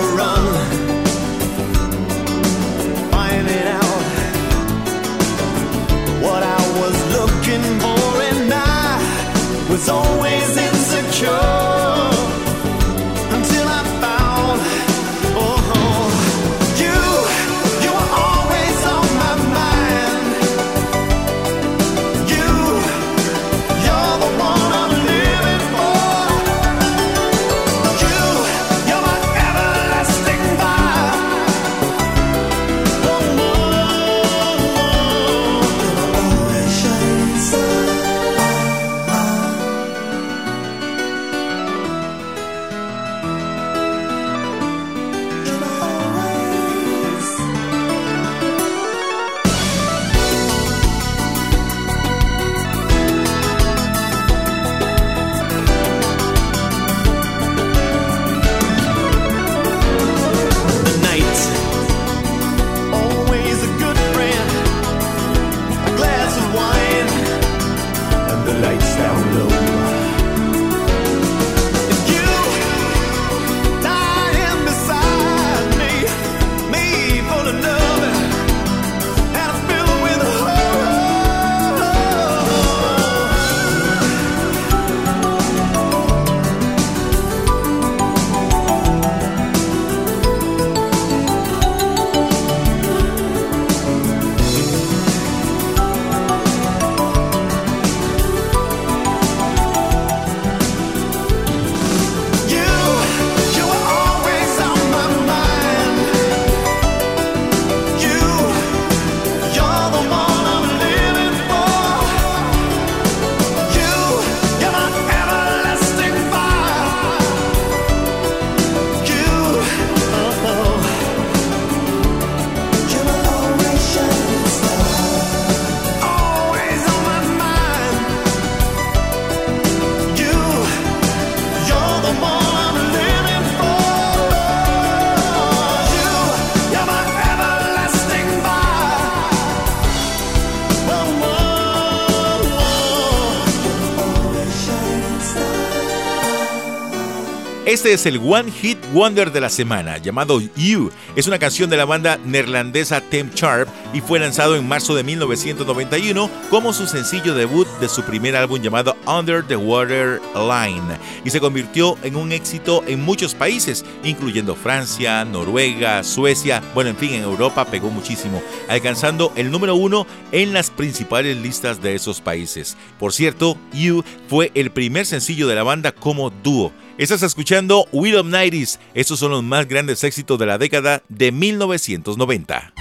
Este 147.87 148.09
es 148.09 148.15
el 148.15 148.17
One 148.21 148.51
Hit 148.51 148.77
Wonder 148.91 149.31
de 149.31 149.39
la 149.39 149.47
semana, 149.49 149.97
llamado 149.97 150.41
You. 150.57 150.91
Es 151.15 151.25
una 151.25 151.39
canción 151.39 151.69
de 151.69 151.77
la 151.77 151.85
banda 151.85 152.19
neerlandesa 152.25 152.99
Temp 152.99 153.33
Sharp 153.33 153.69
y 153.93 154.01
fue 154.01 154.19
lanzado 154.19 154.57
en 154.57 154.67
marzo 154.67 154.93
de 154.93 155.05
1991 155.05 156.29
como 156.49 156.73
su 156.73 156.85
sencillo 156.85 157.33
debut 157.33 157.65
de 157.79 157.87
su 157.87 158.03
primer 158.03 158.35
álbum 158.35 158.61
llamado 158.61 158.97
Under 159.05 159.41
the 159.41 159.55
Water 159.55 160.19
Line 160.35 160.97
y 161.23 161.29
se 161.29 161.39
convirtió 161.39 161.97
en 162.03 162.17
un 162.17 162.33
éxito 162.33 162.83
en 162.87 163.05
muchos 163.05 163.33
países, 163.33 163.85
incluyendo 164.03 164.53
Francia, 164.53 165.23
Noruega, 165.23 166.03
Suecia, 166.03 166.61
bueno, 166.75 166.89
en 166.89 166.97
fin, 166.97 167.13
en 167.13 167.23
Europa 167.23 167.63
pegó 167.63 167.89
muchísimo, 167.89 168.43
alcanzando 168.67 169.31
el 169.37 169.49
número 169.49 169.75
uno 169.75 170.05
en 170.33 170.51
las 170.51 170.71
principales 170.71 171.37
listas 171.37 171.81
de 171.81 171.95
esos 171.95 172.19
países. 172.19 172.75
Por 172.99 173.13
cierto, 173.13 173.57
You 173.71 174.03
fue 174.27 174.51
el 174.55 174.71
primer 174.71 175.05
sencillo 175.05 175.47
de 175.47 175.55
la 175.55 175.63
banda 175.63 175.93
como 175.93 176.31
dúo. 176.31 176.73
Estás 176.97 177.21
escuchando 177.21 177.87
Will 177.91 178.15
of 178.15 178.25
Nighties. 178.27 178.79
Estos 178.93 179.19
son 179.19 179.31
los 179.31 179.43
más 179.43 179.67
grandes 179.67 180.03
éxitos 180.03 180.39
de 180.39 180.45
la 180.47 180.57
década 180.57 181.03
de 181.09 181.31
1990. 181.31 182.73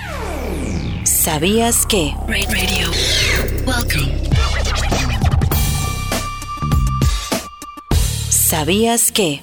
¿Sabías 1.04 1.84
que? 1.86 2.14
Ra- 2.26 2.36
Radio. 2.50 2.90
Welcome. 3.66 4.22
¿Sabías 8.30 9.12
que? 9.12 9.42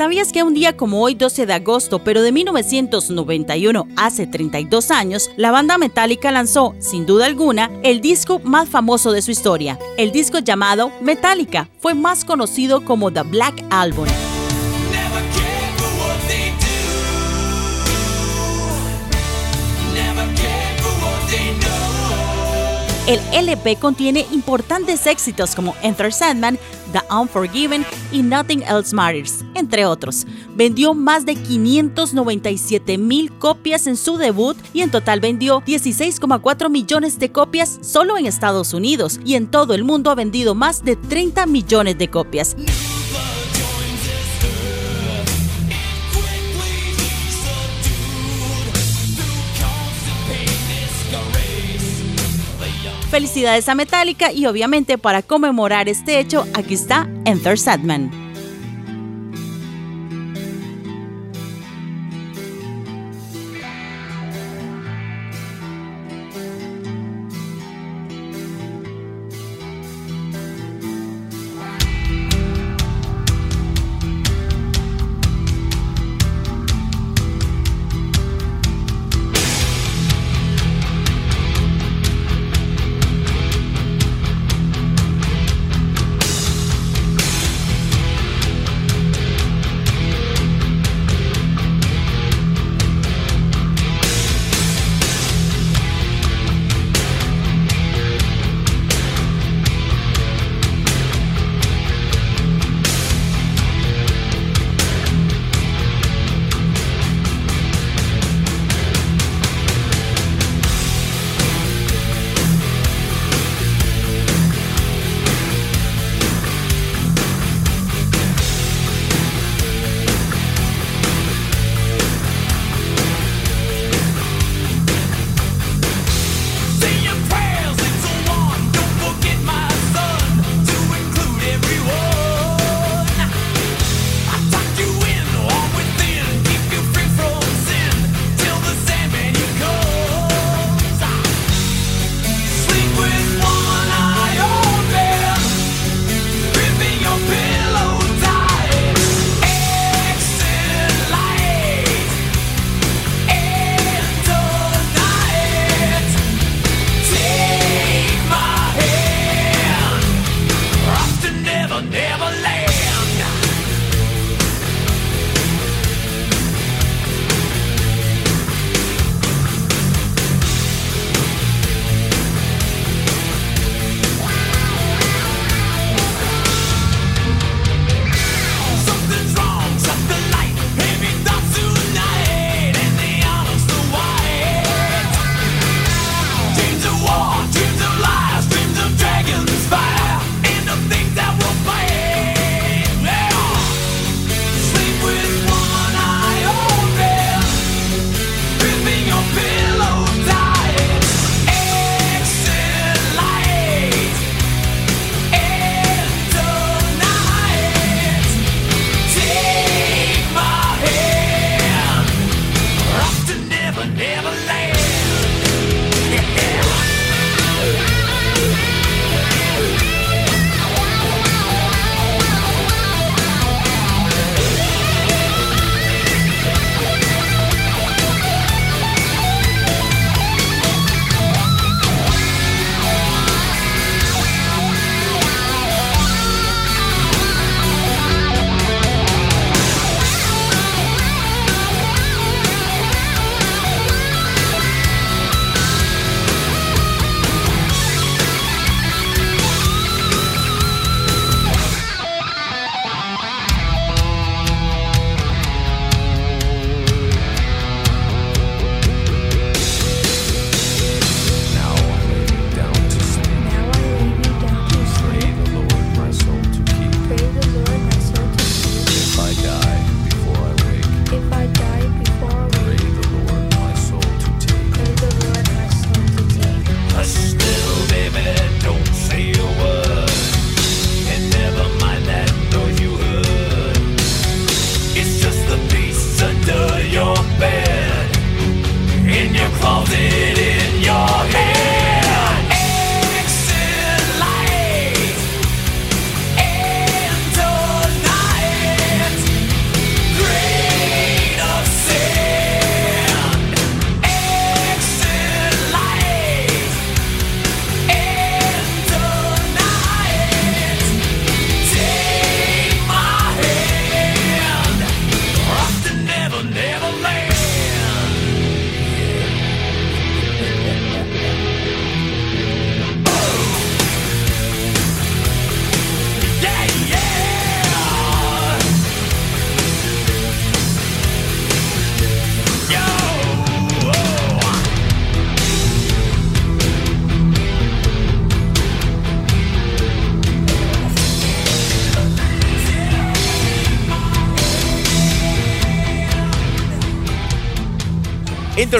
¿Sabías 0.00 0.32
que 0.32 0.42
un 0.42 0.54
día 0.54 0.78
como 0.78 1.02
hoy, 1.02 1.14
12 1.14 1.44
de 1.44 1.52
agosto, 1.52 2.02
pero 2.02 2.22
de 2.22 2.32
1991, 2.32 3.86
hace 3.98 4.26
32 4.26 4.90
años, 4.90 5.30
la 5.36 5.50
banda 5.50 5.76
Metallica 5.76 6.30
lanzó, 6.32 6.74
sin 6.78 7.04
duda 7.04 7.26
alguna, 7.26 7.70
el 7.82 8.00
disco 8.00 8.38
más 8.38 8.70
famoso 8.70 9.12
de 9.12 9.20
su 9.20 9.30
historia? 9.30 9.78
El 9.98 10.10
disco 10.10 10.38
llamado 10.38 10.90
Metallica 11.02 11.68
fue 11.80 11.92
más 11.92 12.24
conocido 12.24 12.82
como 12.82 13.12
The 13.12 13.24
Black 13.24 13.62
Album. 13.68 14.06
El 23.10 23.18
LP 23.32 23.74
contiene 23.74 24.24
importantes 24.30 25.04
éxitos 25.06 25.56
como 25.56 25.74
Enter 25.82 26.12
Sandman, 26.12 26.60
The 26.92 27.00
Unforgiven 27.14 27.84
y 28.12 28.22
Nothing 28.22 28.62
Else 28.62 28.94
Matters, 28.94 29.44
entre 29.54 29.86
otros. 29.86 30.26
Vendió 30.54 30.94
más 30.94 31.24
de 31.24 31.36
597 31.36 32.98
mil 32.98 33.32
copias 33.38 33.86
en 33.86 33.96
su 33.96 34.16
debut 34.16 34.56
y 34.72 34.82
en 34.82 34.90
total 34.90 35.20
vendió 35.20 35.60
16,4 35.62 36.70
millones 36.70 37.18
de 37.18 37.32
copias 37.32 37.78
solo 37.82 38.18
en 38.18 38.26
Estados 38.26 38.74
Unidos 38.74 39.20
y 39.24 39.34
en 39.34 39.46
todo 39.46 39.74
el 39.74 39.84
mundo 39.84 40.10
ha 40.10 40.14
vendido 40.14 40.54
más 40.54 40.84
de 40.84 40.96
30 40.96 41.46
millones 41.46 41.98
de 41.98 42.08
copias. 42.08 42.56
Felicidades 53.10 53.68
a 53.68 53.74
Metallica 53.74 54.32
y 54.32 54.46
obviamente 54.46 54.96
para 54.96 55.22
conmemorar 55.22 55.88
este 55.88 56.20
hecho, 56.20 56.46
aquí 56.54 56.74
está 56.74 57.08
Enter 57.24 57.58
Sadman. 57.58 58.29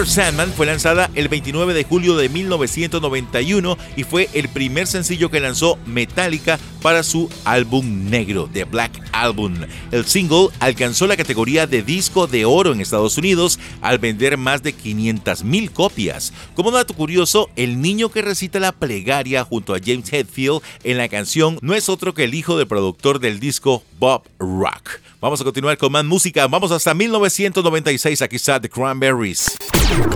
Sandman 0.07 0.51
fue 0.51 0.65
lanzada 0.65 1.09
el 1.15 1.27
29 1.27 1.73
de 1.73 1.83
julio 1.83 2.15
de 2.15 2.29
1991 2.29 3.77
y 3.95 4.03
fue 4.03 4.29
el 4.33 4.49
primer 4.49 4.87
sencillo 4.87 5.29
que 5.29 5.39
lanzó 5.39 5.77
Metallica 5.85 6.59
para 6.81 7.03
su 7.03 7.29
álbum 7.45 8.09
negro, 8.09 8.49
The 8.51 8.63
Black 8.65 8.91
Album. 9.11 9.55
El 9.91 10.05
single 10.05 10.49
alcanzó 10.59 11.07
la 11.07 11.17
categoría 11.17 11.67
de 11.67 11.83
disco 11.83 12.27
de 12.27 12.45
oro 12.45 12.71
en 12.71 12.81
Estados 12.81 13.17
Unidos 13.17 13.59
al 13.81 13.99
vender 13.99 14.37
más 14.37 14.63
de 14.63 14.75
500.000 14.75 15.71
copias. 15.71 16.33
Como 16.55 16.71
dato 16.71 16.93
curioso, 16.93 17.49
el 17.55 17.81
niño 17.81 18.09
que 18.09 18.21
recita 18.21 18.59
la 18.59 18.71
plegaria 18.71 19.43
junto 19.43 19.75
a 19.75 19.79
James 19.83 20.11
Hetfield 20.11 20.61
en 20.83 20.97
la 20.97 21.09
canción 21.09 21.59
no 21.61 21.75
es 21.75 21.89
otro 21.89 22.13
que 22.13 22.23
el 22.23 22.33
hijo 22.33 22.57
del 22.57 22.67
productor 22.67 23.19
del 23.19 23.39
disco 23.39 23.83
Bob 24.01 24.23
Rock. 24.39 24.99
Vamos 25.21 25.39
a 25.41 25.43
continuar 25.43 25.77
con 25.77 25.91
más 25.91 26.03
música. 26.03 26.47
Vamos 26.47 26.71
hasta 26.71 26.91
1996. 26.95 28.23
Aquí 28.23 28.37
está 28.37 28.59
The 28.59 28.67
Cranberries. 28.67 29.55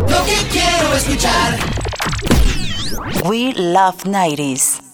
Lo 0.09 0.25
que 0.25 0.37
quiero 0.51 0.95
escuchar. 0.95 1.59
We 3.25 3.53
Love 3.53 4.03
90s. 4.05 4.84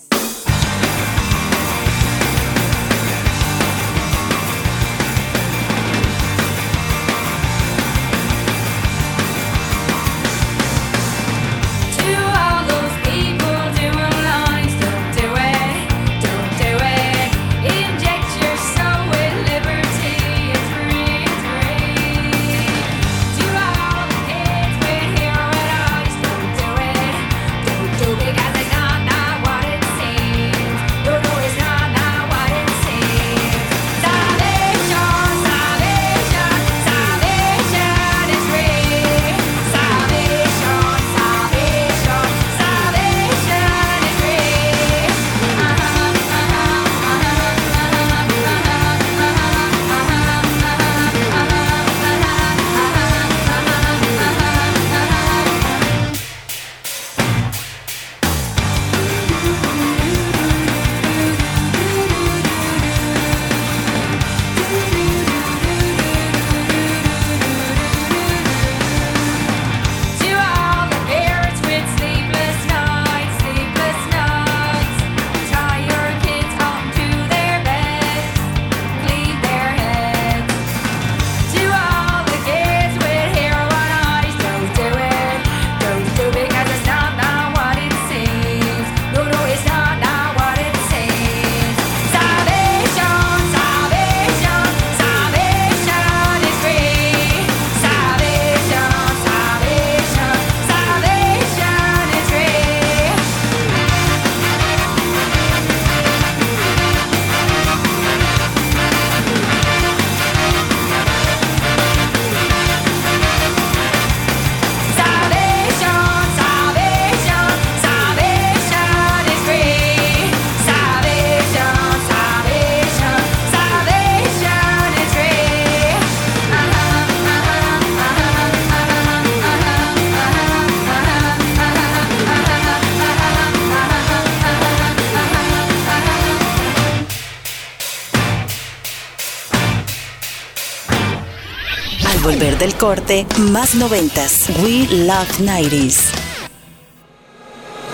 Del 142.62 142.76
corte, 142.76 143.26
más 143.50 143.74
noventas. 143.74 144.48
We 144.62 144.86
Love 144.88 145.40
90s. 145.40 146.12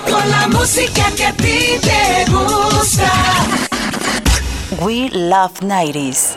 Con 0.03 0.29
la 0.29 0.49
música 0.49 1.09
que 1.15 1.25
a 1.25 1.31
ti 1.31 1.79
te 1.81 2.29
gusta. 2.29 3.09
We 4.81 5.09
Love 5.13 5.61
90s. 5.61 6.36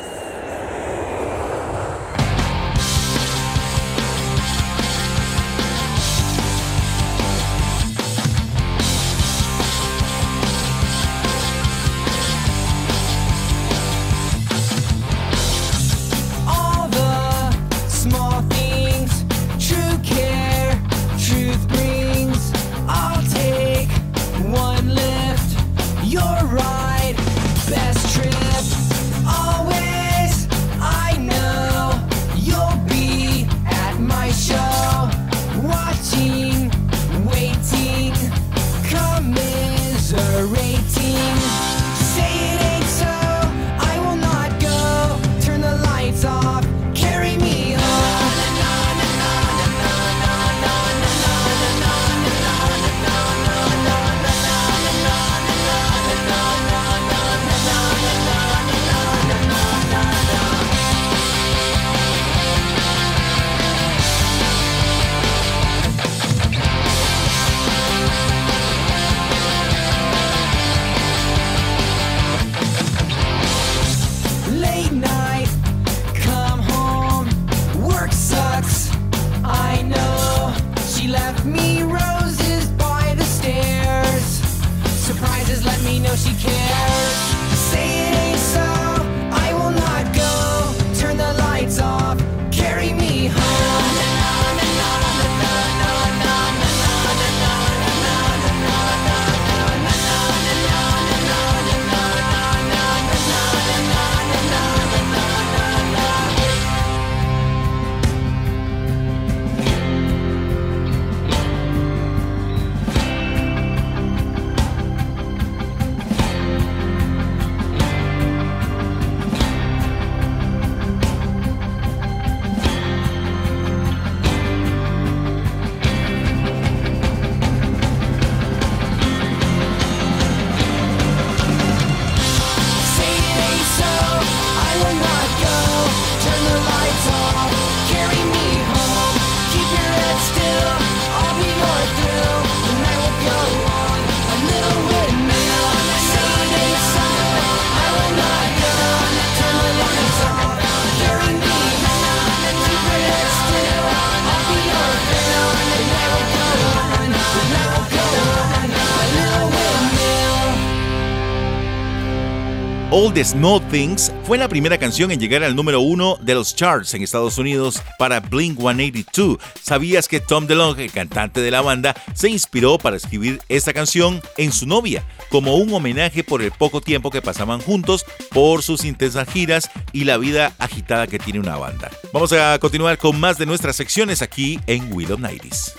All 163.00 163.14
the 163.14 163.24
Small 163.24 163.66
Things 163.70 164.12
fue 164.24 164.36
la 164.36 164.46
primera 164.46 164.76
canción 164.76 165.10
en 165.10 165.18
llegar 165.18 165.42
al 165.42 165.56
número 165.56 165.80
uno 165.80 166.18
de 166.20 166.34
los 166.34 166.54
charts 166.54 166.92
en 166.92 167.02
Estados 167.02 167.38
Unidos 167.38 167.82
para 167.98 168.20
Blink 168.20 168.58
182. 168.58 169.38
¿Sabías 169.62 170.06
que 170.06 170.20
Tom 170.20 170.46
DeLonge, 170.46 170.84
el 170.84 170.92
cantante 170.92 171.40
de 171.40 171.50
la 171.50 171.62
banda, 171.62 171.96
se 172.12 172.28
inspiró 172.28 172.76
para 172.76 172.98
escribir 172.98 173.40
esta 173.48 173.72
canción 173.72 174.20
en 174.36 174.52
su 174.52 174.66
novia, 174.66 175.02
como 175.30 175.56
un 175.56 175.72
homenaje 175.72 176.22
por 176.22 176.42
el 176.42 176.52
poco 176.52 176.82
tiempo 176.82 177.10
que 177.10 177.22
pasaban 177.22 177.62
juntos, 177.62 178.04
por 178.32 178.62
sus 178.62 178.84
intensas 178.84 179.26
giras 179.30 179.70
y 179.94 180.04
la 180.04 180.18
vida 180.18 180.52
agitada 180.58 181.06
que 181.06 181.18
tiene 181.18 181.40
una 181.40 181.56
banda? 181.56 181.90
Vamos 182.12 182.34
a 182.34 182.58
continuar 182.58 182.98
con 182.98 183.18
más 183.18 183.38
de 183.38 183.46
nuestras 183.46 183.76
secciones 183.76 184.20
aquí 184.20 184.60
en 184.66 184.92
Will 184.92 185.10
of 185.10 185.20
90s. 185.20 185.72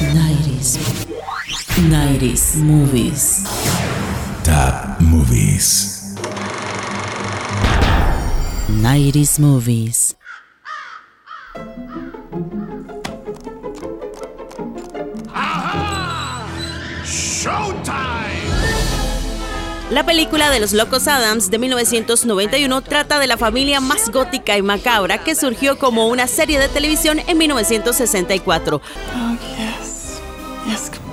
90s. 0.00 0.78
90s 1.90 2.54
movies. 2.54 3.44
Top 4.56 5.00
Movies. 5.00 6.14
90s 8.70 9.38
movies. 9.38 10.16
La 19.90 20.06
película 20.06 20.48
de 20.48 20.60
los 20.60 20.72
Locos 20.72 21.06
Adams 21.06 21.50
de 21.50 21.58
1991 21.58 22.80
trata 22.80 23.18
de 23.18 23.26
la 23.26 23.36
familia 23.36 23.80
más 23.82 24.10
gótica 24.10 24.56
y 24.56 24.62
macabra 24.62 25.22
que 25.22 25.34
surgió 25.34 25.78
como 25.78 26.08
una 26.08 26.26
serie 26.26 26.58
de 26.58 26.68
televisión 26.68 27.20
en 27.26 27.36
1964. 27.36 28.80
Oh, 28.80 29.36
yes. 29.58 30.18
Yes, 30.66 30.88
completely. 30.88 31.05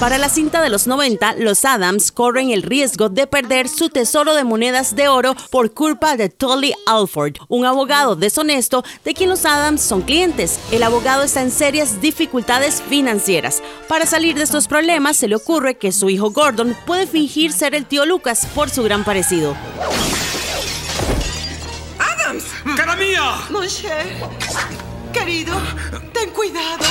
Para 0.00 0.18
la 0.18 0.28
cinta 0.28 0.60
de 0.60 0.70
los 0.70 0.88
90, 0.88 1.36
los 1.38 1.64
Adams 1.64 2.10
corren 2.10 2.50
el 2.50 2.62
riesgo 2.62 3.08
de 3.08 3.28
perder 3.28 3.68
su 3.68 3.90
tesoro 3.90 4.34
de 4.34 4.42
monedas 4.42 4.96
de 4.96 5.06
oro 5.06 5.34
por 5.50 5.72
culpa 5.72 6.16
de 6.16 6.28
Tully 6.28 6.74
Alford, 6.86 7.36
un 7.48 7.64
abogado 7.64 8.16
deshonesto 8.16 8.84
de 9.04 9.14
quien 9.14 9.30
los 9.30 9.46
Adams 9.46 9.80
son 9.80 10.02
clientes. 10.02 10.58
El 10.72 10.82
abogado 10.82 11.22
está 11.22 11.40
en 11.40 11.52
serias 11.52 12.00
dificultades 12.00 12.82
financieras. 12.82 13.62
Para 13.88 14.04
salir 14.04 14.34
de 14.34 14.42
estos 14.42 14.66
problemas, 14.66 15.16
se 15.16 15.28
le 15.28 15.36
ocurre 15.36 15.76
que 15.76 15.92
su 15.92 16.10
hijo 16.10 16.30
Gordon 16.30 16.76
puede 16.86 17.06
fingir 17.06 17.52
ser 17.52 17.74
el 17.74 17.86
tío 17.86 18.04
Lucas 18.04 18.48
por 18.54 18.68
su 18.68 18.82
gran 18.82 19.04
parecido. 19.04 19.54
¡Cara 22.76 22.96
mía! 22.96 23.22
Moncher, 23.50 24.06
querido, 25.12 25.54
ten 26.12 26.30
cuidado. 26.30 26.84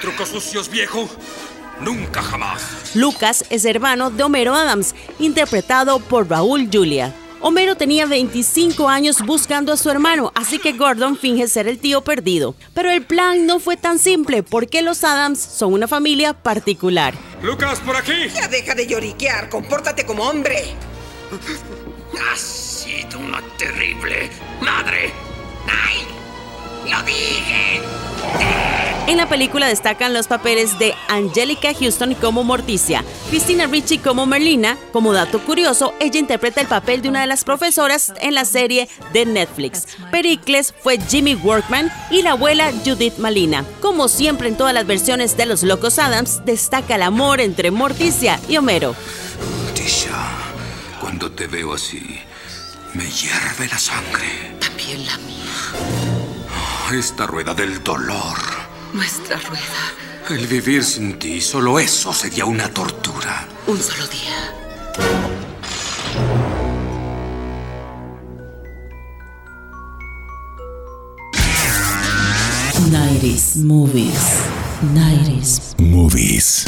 Trucos 0.00 0.28
sucios, 0.28 0.68
viejo. 0.68 1.08
Nunca 1.80 2.22
jamás. 2.22 2.92
Lucas 2.94 3.44
es 3.50 3.64
hermano 3.64 4.10
de 4.10 4.22
Homero 4.22 4.54
Adams, 4.54 4.94
interpretado 5.18 5.98
por 6.00 6.28
Raúl 6.28 6.68
Julia. 6.72 7.12
Homero 7.40 7.76
tenía 7.76 8.06
25 8.06 8.88
años 8.88 9.20
buscando 9.24 9.72
a 9.72 9.76
su 9.76 9.90
hermano, 9.90 10.32
así 10.34 10.58
que 10.58 10.72
Gordon 10.72 11.18
finge 11.18 11.48
ser 11.48 11.68
el 11.68 11.78
tío 11.78 12.00
perdido. 12.00 12.54
Pero 12.72 12.90
el 12.90 13.02
plan 13.04 13.46
no 13.46 13.60
fue 13.60 13.76
tan 13.76 13.98
simple 13.98 14.42
porque 14.42 14.80
los 14.80 15.04
Adams 15.04 15.38
son 15.38 15.74
una 15.74 15.86
familia 15.86 16.32
particular. 16.32 17.14
Lucas, 17.42 17.78
por 17.80 17.94
aquí. 17.96 18.28
Ya 18.34 18.48
deja 18.48 18.74
de 18.74 18.86
lloriquear, 18.86 19.50
compórtate 19.50 20.06
como 20.06 20.24
hombre. 20.24 20.74
Has 22.20 22.40
sido 22.40 23.18
una 23.18 23.42
terrible 23.58 24.30
madre. 24.60 25.12
¡Ay! 25.66 26.90
¡Lo 26.90 27.02
dije! 27.02 27.80
En 29.06 29.18
la 29.18 29.28
película 29.28 29.68
destacan 29.68 30.12
los 30.12 30.26
papeles 30.26 30.80
de 30.80 30.92
Angelica 31.06 31.72
Houston 31.72 32.14
como 32.14 32.42
Morticia, 32.42 33.04
Christina 33.30 33.66
Ricci 33.66 33.98
como 33.98 34.26
Merlina. 34.26 34.76
Como 34.92 35.12
dato 35.12 35.40
curioso, 35.40 35.94
ella 36.00 36.18
interpreta 36.18 36.60
el 36.60 36.66
papel 36.66 37.02
de 37.02 37.08
una 37.08 37.20
de 37.20 37.28
las 37.28 37.44
profesoras 37.44 38.12
en 38.20 38.34
la 38.34 38.44
serie 38.44 38.88
de 39.12 39.24
Netflix. 39.24 39.86
Pericles 40.10 40.74
fue 40.82 40.98
Jimmy 40.98 41.36
Workman 41.36 41.92
y 42.10 42.22
la 42.22 42.32
abuela 42.32 42.72
Judith 42.84 43.18
Malina. 43.18 43.64
Como 43.80 44.08
siempre 44.08 44.48
en 44.48 44.56
todas 44.56 44.74
las 44.74 44.88
versiones 44.88 45.36
de 45.36 45.46
Los 45.46 45.62
Locos 45.62 46.00
Adams, 46.00 46.44
destaca 46.44 46.96
el 46.96 47.02
amor 47.02 47.40
entre 47.40 47.70
Morticia 47.70 48.40
y 48.48 48.56
Homero. 48.56 48.96
Tisha, 49.72 50.45
cuando 51.18 51.34
te 51.34 51.46
veo 51.46 51.72
así, 51.72 52.20
me 52.92 53.10
hierve 53.10 53.66
la 53.68 53.78
sangre. 53.78 54.54
También 54.60 55.06
la 55.06 55.16
mía. 55.16 56.92
Esta 56.92 57.26
rueda 57.26 57.54
del 57.54 57.82
dolor. 57.82 58.36
Nuestra 58.92 59.38
rueda. 59.38 59.94
El 60.28 60.46
vivir 60.46 60.84
sin 60.84 61.18
ti, 61.18 61.40
solo 61.40 61.80
eso 61.80 62.12
sería 62.12 62.44
una 62.44 62.68
tortura. 62.68 63.48
Un 63.66 63.80
solo 63.80 64.06
día. 64.08 64.52
90s 72.90 73.56
movies. 73.64 74.42
90s 74.92 75.78
Movies. 75.78 76.66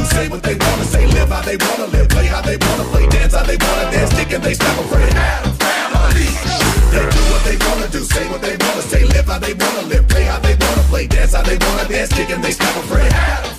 Do, 0.00 0.06
say 0.06 0.28
what 0.28 0.42
they 0.42 0.54
wanna 0.54 0.84
say, 0.84 1.06
live 1.06 1.28
how 1.28 1.42
they 1.42 1.56
wanna 1.56 1.86
live, 1.86 2.08
play 2.08 2.26
how 2.26 2.40
they 2.40 2.56
wanna 2.56 2.84
play, 2.84 3.06
dance 3.08 3.34
how 3.34 3.44
they 3.44 3.56
wanna 3.56 3.90
dance, 3.90 4.12
kick 4.14 4.32
and 4.32 4.42
they 4.42 4.54
stop 4.54 4.78
a 4.78 4.82
friend. 4.88 5.12
They 6.92 7.06
do 7.16 7.22
what 7.32 7.42
they 7.44 7.56
wanna 7.66 7.88
do, 7.88 8.00
say 8.04 8.28
what 8.30 8.40
they 8.40 8.56
wanna 8.56 8.82
say, 8.82 9.04
live 9.04 9.26
how 9.26 9.38
they 9.38 9.54
wanna 9.54 9.82
live, 9.88 10.08
play 10.08 10.24
how 10.24 10.38
they 10.38 10.56
wanna 10.56 10.82
play, 10.88 11.06
dance 11.06 11.34
how 11.34 11.42
they 11.42 11.58
wanna 11.58 11.88
dance, 11.88 12.12
kick 12.12 12.30
and 12.30 12.42
they 12.42 12.52
stop 12.52 12.76
a 12.76 13.49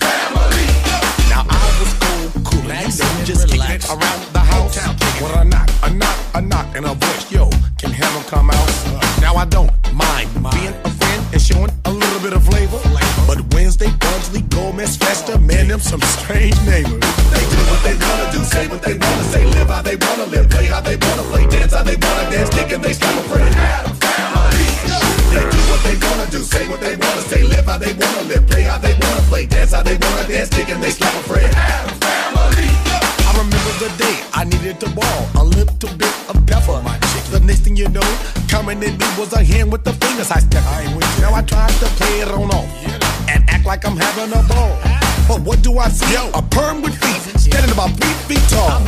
do 45.71 45.79
I 45.79 45.89
see? 45.89 46.15
A 46.33 46.41
perm 46.41 46.81
with 46.81 46.95
feet, 46.95 47.39
standing 47.39 47.71
about 47.71 47.91
three 47.99 48.15
feet 48.27 48.43
tall. 48.49 48.79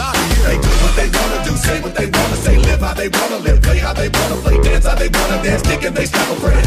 They 0.43 0.57
do 0.59 0.71
what 0.83 0.95
they 0.95 1.09
wanna 1.09 1.43
do, 1.43 1.55
say 1.55 1.81
what 1.81 1.95
they 1.95 2.07
wanna 2.07 2.35
say, 2.37 2.57
live 2.57 2.81
how 2.81 2.93
they 2.93 3.09
wanna 3.09 3.37
live, 3.37 3.61
play 3.61 3.77
how 3.77 3.93
they 3.93 4.09
wanna 4.09 4.35
play, 4.43 4.61
dance 4.61 4.85
how 4.85 4.95
they 4.95 5.09
wanna 5.09 5.43
dance, 5.43 5.61
kick 5.61 5.83
and 5.85 5.95
they 5.95 6.05
stop 6.05 6.29
a 6.29 6.35
friend. 6.41 6.65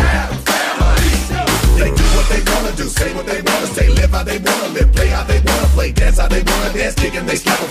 They 1.76 1.90
do 1.92 2.06
what 2.16 2.26
they 2.32 2.42
wanna 2.50 2.72
do, 2.76 2.88
say 2.88 3.14
what 3.14 3.26
they 3.26 3.42
wanna 3.42 3.66
say, 3.66 3.88
live 3.88 4.10
how 4.10 4.22
they 4.22 4.38
wanna 4.38 4.68
live, 4.68 4.90
play 4.92 5.08
how 5.08 5.24
they 5.24 5.40
wanna 5.40 5.68
play, 5.76 5.92
dance 5.92 6.18
how 6.18 6.28
they 6.28 6.42
wanna 6.42 6.72
dance, 6.72 6.94
kick 6.94 7.14
and 7.14 7.28
they 7.28 7.36
slap 7.36 7.65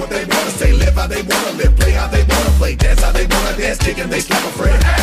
what 0.00 0.08
they 0.08 0.24
wanna 0.24 0.50
say, 0.50 0.72
live 0.72 0.94
how 0.94 1.06
they 1.06 1.22
wanna 1.22 1.52
live, 1.52 1.76
play 1.76 1.92
how 1.92 2.08
they 2.08 2.24
wanna 2.24 2.50
play, 2.58 2.74
dance 2.74 3.02
how 3.02 3.12
they 3.12 3.26
wanna 3.26 3.56
dance, 3.56 3.78
kick 3.78 3.98
and 3.98 4.10
they 4.10 4.20
slap 4.20 4.42
a 4.44 4.52
friend. 4.52 4.99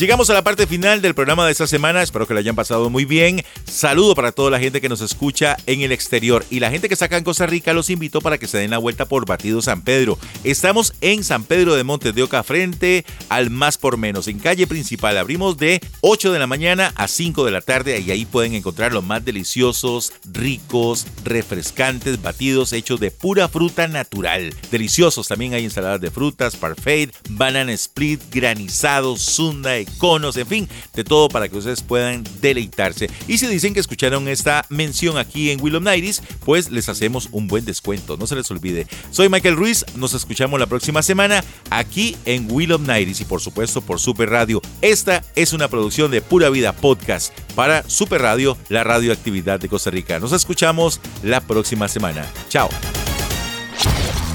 Llegamos 0.00 0.30
a 0.30 0.32
la 0.32 0.42
parte 0.42 0.66
final 0.66 1.02
del 1.02 1.14
programa 1.14 1.44
de 1.44 1.52
esta 1.52 1.66
semana. 1.66 2.02
Espero 2.02 2.26
que 2.26 2.32
lo 2.32 2.40
hayan 2.40 2.56
pasado 2.56 2.88
muy 2.88 3.04
bien. 3.04 3.44
Saludo 3.66 4.14
para 4.14 4.32
toda 4.32 4.50
la 4.50 4.58
gente 4.58 4.80
que 4.80 4.88
nos 4.88 5.02
escucha 5.02 5.58
en 5.66 5.82
el 5.82 5.92
exterior 5.92 6.42
y 6.48 6.58
la 6.58 6.70
gente 6.70 6.88
que 6.88 6.94
está 6.94 7.04
acá 7.04 7.18
en 7.18 7.24
Costa 7.24 7.44
Rica. 7.44 7.74
Los 7.74 7.90
invito 7.90 8.22
para 8.22 8.38
que 8.38 8.46
se 8.46 8.56
den 8.56 8.70
la 8.70 8.78
vuelta 8.78 9.04
por 9.04 9.26
Batido 9.26 9.60
San 9.60 9.82
Pedro. 9.82 10.18
Estamos 10.42 10.94
en 11.02 11.22
San 11.22 11.44
Pedro 11.44 11.74
de 11.74 11.84
Montes 11.84 12.14
de 12.14 12.22
Oca, 12.22 12.42
frente 12.42 13.04
al 13.28 13.50
Más 13.50 13.76
por 13.76 13.98
Menos, 13.98 14.26
en 14.26 14.38
calle 14.38 14.66
principal. 14.66 15.18
Abrimos 15.18 15.58
de 15.58 15.82
8 16.00 16.32
de 16.32 16.38
la 16.38 16.46
mañana 16.46 16.94
a 16.96 17.06
5 17.06 17.44
de 17.44 17.50
la 17.50 17.60
tarde 17.60 18.00
y 18.00 18.10
ahí 18.10 18.24
pueden 18.24 18.54
encontrar 18.54 18.94
los 18.94 19.04
más 19.04 19.22
deliciosos, 19.22 20.14
ricos, 20.32 21.06
refrescantes 21.24 22.22
batidos 22.22 22.72
hechos 22.72 23.00
de 23.00 23.10
pura 23.10 23.48
fruta 23.48 23.86
natural. 23.86 24.54
Deliciosos. 24.70 25.28
También 25.28 25.52
hay 25.52 25.64
ensaladas 25.64 26.00
de 26.00 26.10
frutas, 26.10 26.56
parfait, 26.56 27.14
banana 27.28 27.74
split, 27.74 28.22
granizados, 28.30 29.20
sunda, 29.20 29.76
conos, 29.98 30.36
en 30.36 30.46
fin, 30.46 30.68
de 30.94 31.04
todo 31.04 31.28
para 31.28 31.48
que 31.48 31.58
ustedes 31.58 31.82
puedan 31.82 32.24
deleitarse. 32.40 33.10
Y 33.28 33.38
si 33.38 33.46
dicen 33.46 33.74
que 33.74 33.80
escucharon 33.80 34.28
esta 34.28 34.64
mención 34.68 35.18
aquí 35.18 35.50
en 35.50 35.60
Willow 35.60 35.80
Nighties, 35.80 36.22
pues 36.44 36.70
les 36.70 36.88
hacemos 36.88 37.28
un 37.32 37.46
buen 37.48 37.64
descuento, 37.64 38.16
no 38.16 38.26
se 38.26 38.36
les 38.36 38.50
olvide. 38.50 38.86
Soy 39.10 39.28
Michael 39.28 39.56
Ruiz, 39.56 39.84
nos 39.96 40.14
escuchamos 40.14 40.58
la 40.58 40.66
próxima 40.66 41.02
semana 41.02 41.44
aquí 41.70 42.16
en 42.24 42.50
Willow 42.50 42.78
Nighties 42.78 43.20
y 43.20 43.24
por 43.24 43.40
supuesto 43.40 43.80
por 43.80 44.00
Super 44.00 44.30
Radio. 44.30 44.60
Esta 44.80 45.22
es 45.34 45.52
una 45.52 45.68
producción 45.68 46.10
de 46.10 46.22
Pura 46.22 46.50
Vida 46.50 46.72
Podcast 46.72 47.32
para 47.54 47.88
Super 47.88 48.22
Radio, 48.22 48.56
la 48.68 48.84
radioactividad 48.84 49.60
de 49.60 49.68
Costa 49.68 49.90
Rica. 49.90 50.18
Nos 50.18 50.32
escuchamos 50.32 51.00
la 51.22 51.40
próxima 51.40 51.88
semana. 51.88 52.26
Chao. 52.48 52.68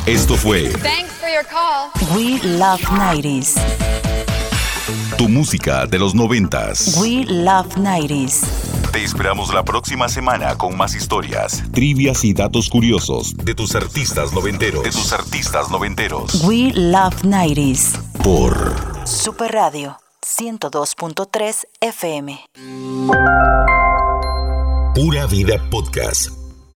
Esto 0.06 0.36
fue 0.36 0.70
Thanks 0.84 1.14
for 1.20 1.30
your 1.30 1.46
call. 1.46 1.92
We 2.16 2.40
Love 2.44 2.82
90s. 2.82 3.56
Tu 5.18 5.30
música 5.30 5.86
de 5.86 6.00
los 6.00 6.16
noventas. 6.16 6.98
We 7.00 7.26
Love 7.26 7.76
90s. 7.78 8.42
Te 8.92 9.04
esperamos 9.04 9.54
la 9.54 9.64
próxima 9.64 10.08
semana 10.10 10.58
con 10.58 10.78
más 10.78 10.96
historias, 10.96 11.64
trivias 11.72 12.24
y 12.24 12.34
datos 12.34 12.70
curiosos 12.70 13.36
de 13.36 13.56
tus 13.56 13.76
artistas 13.76 14.34
noventeros. 14.34 14.84
De 14.84 14.92
tus 14.92 15.12
artistas 15.12 15.70
noventeros. 15.70 16.44
We 16.44 16.72
Love 16.74 17.24
90s. 17.24 17.98
Por 18.24 18.76
Super 19.06 19.52
Radio 19.52 19.98
102.3 20.26 21.66
FM. 21.82 22.40
Pura 24.96 25.26
Vida 25.28 25.62
Podcast. 25.70 26.45